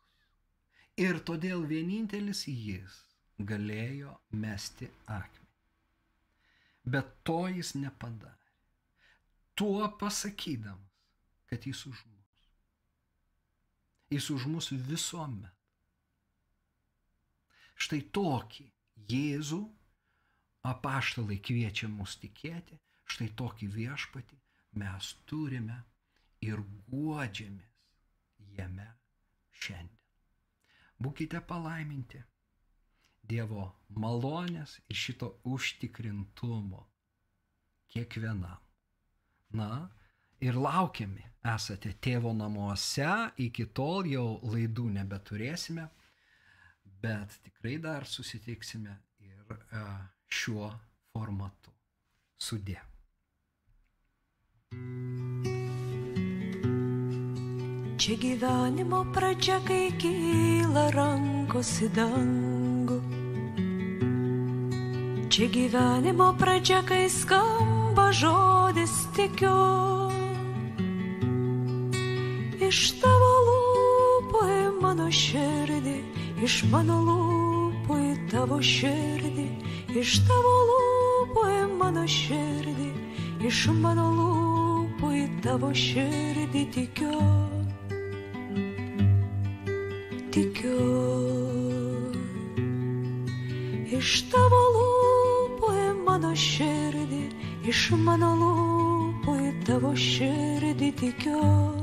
Ir 1.00 1.20
todėl 1.28 1.68
vienintelis 1.70 2.46
Jis 2.48 2.98
galėjo 3.52 4.16
mesti 4.32 4.90
akmenį. 5.06 5.44
Bet 6.96 7.14
to 7.28 7.40
jis 7.52 7.74
nepadarė. 7.76 8.52
Tuo 9.56 9.88
pasakydamas, 10.00 11.00
kad 11.50 11.66
jis 11.66 11.86
už 11.90 12.04
mus. 12.06 12.15
Jis 14.14 14.30
už 14.30 14.46
mus 14.52 14.72
visuomet. 14.72 15.52
Štai 17.76 18.02
tokį 18.16 18.66
Jėzų 19.12 19.60
apaštalai 20.66 21.38
kviečia 21.44 21.90
mus 21.92 22.16
tikėti, 22.22 22.78
štai 23.12 23.28
tokį 23.38 23.68
viešpatį 23.76 24.38
mes 24.82 25.12
turime 25.30 25.82
ir 26.46 26.62
guodžiamės 26.90 27.76
jame 28.56 28.88
šiandien. 29.52 30.00
Būkite 31.02 31.42
palaiminti 31.50 32.22
Dievo 33.26 33.66
malonės 33.90 34.78
ir 34.86 34.98
šito 35.02 35.32
užtikrintumo 35.50 36.84
kiekvienam. 37.90 38.62
Na, 39.58 39.70
ir 40.44 40.58
laukiami 40.60 41.24
esate 41.56 41.94
tėvo 42.02 42.34
namuose, 42.34 43.12
iki 43.38 43.68
tol 43.78 44.08
jau 44.10 44.40
laidų 44.50 44.88
nebeturėsime, 44.98 45.86
bet 47.02 47.38
tikrai 47.46 47.78
dar 47.82 48.08
susitiksime 48.10 48.98
ir 49.22 49.56
e, 49.56 49.86
šiuo 50.28 50.72
formatu. 51.14 51.72
Sudė. 52.42 52.80
Čia 57.96 58.18
gyvenimo 58.22 59.06
pradžia, 59.16 59.62
kai 59.66 59.88
kyla 60.02 60.90
rankos 60.94 61.72
į 61.86 61.88
dangų. 61.96 63.00
Čia 65.32 65.48
gyvenimo 65.52 66.28
pradžia, 66.40 66.84
kai 66.86 67.08
skamba 67.10 68.12
žodis 68.14 68.94
tikiu. 69.16 70.05
Iš 72.66 72.80
tavo 73.02 73.32
lūpų 73.48 74.44
į 74.50 74.62
mano 74.82 75.10
širdį, 75.14 75.98
iš 76.46 76.62
mano 76.72 76.98
lūpų 77.08 78.00
į 78.02 78.14
tavo 78.32 78.58
širdį, 78.74 79.48
iš 80.02 80.18
tavo 80.30 80.56
lūpų 80.72 81.46
į 81.54 81.62
mano 81.82 82.08
širdį, 82.10 82.90
iš 83.46 83.68
mano 83.84 84.10
lūpų 84.18 85.14
į 85.22 85.28
tavo 85.46 85.70
širdį 85.86 86.66
tikiu 86.74 87.20
tikiu. 90.36 90.80
Iš 93.96 94.10
tavo 94.34 94.62
lūpų 94.76 95.72
į 95.80 95.88
mano 96.04 96.34
širdį, 96.36 97.22
iš 97.72 97.88
mano 98.04 98.34
lūpų 98.42 99.38
į 99.48 99.56
tavo 99.70 99.96
širdį 99.96 100.92
tikiu. 101.00 101.75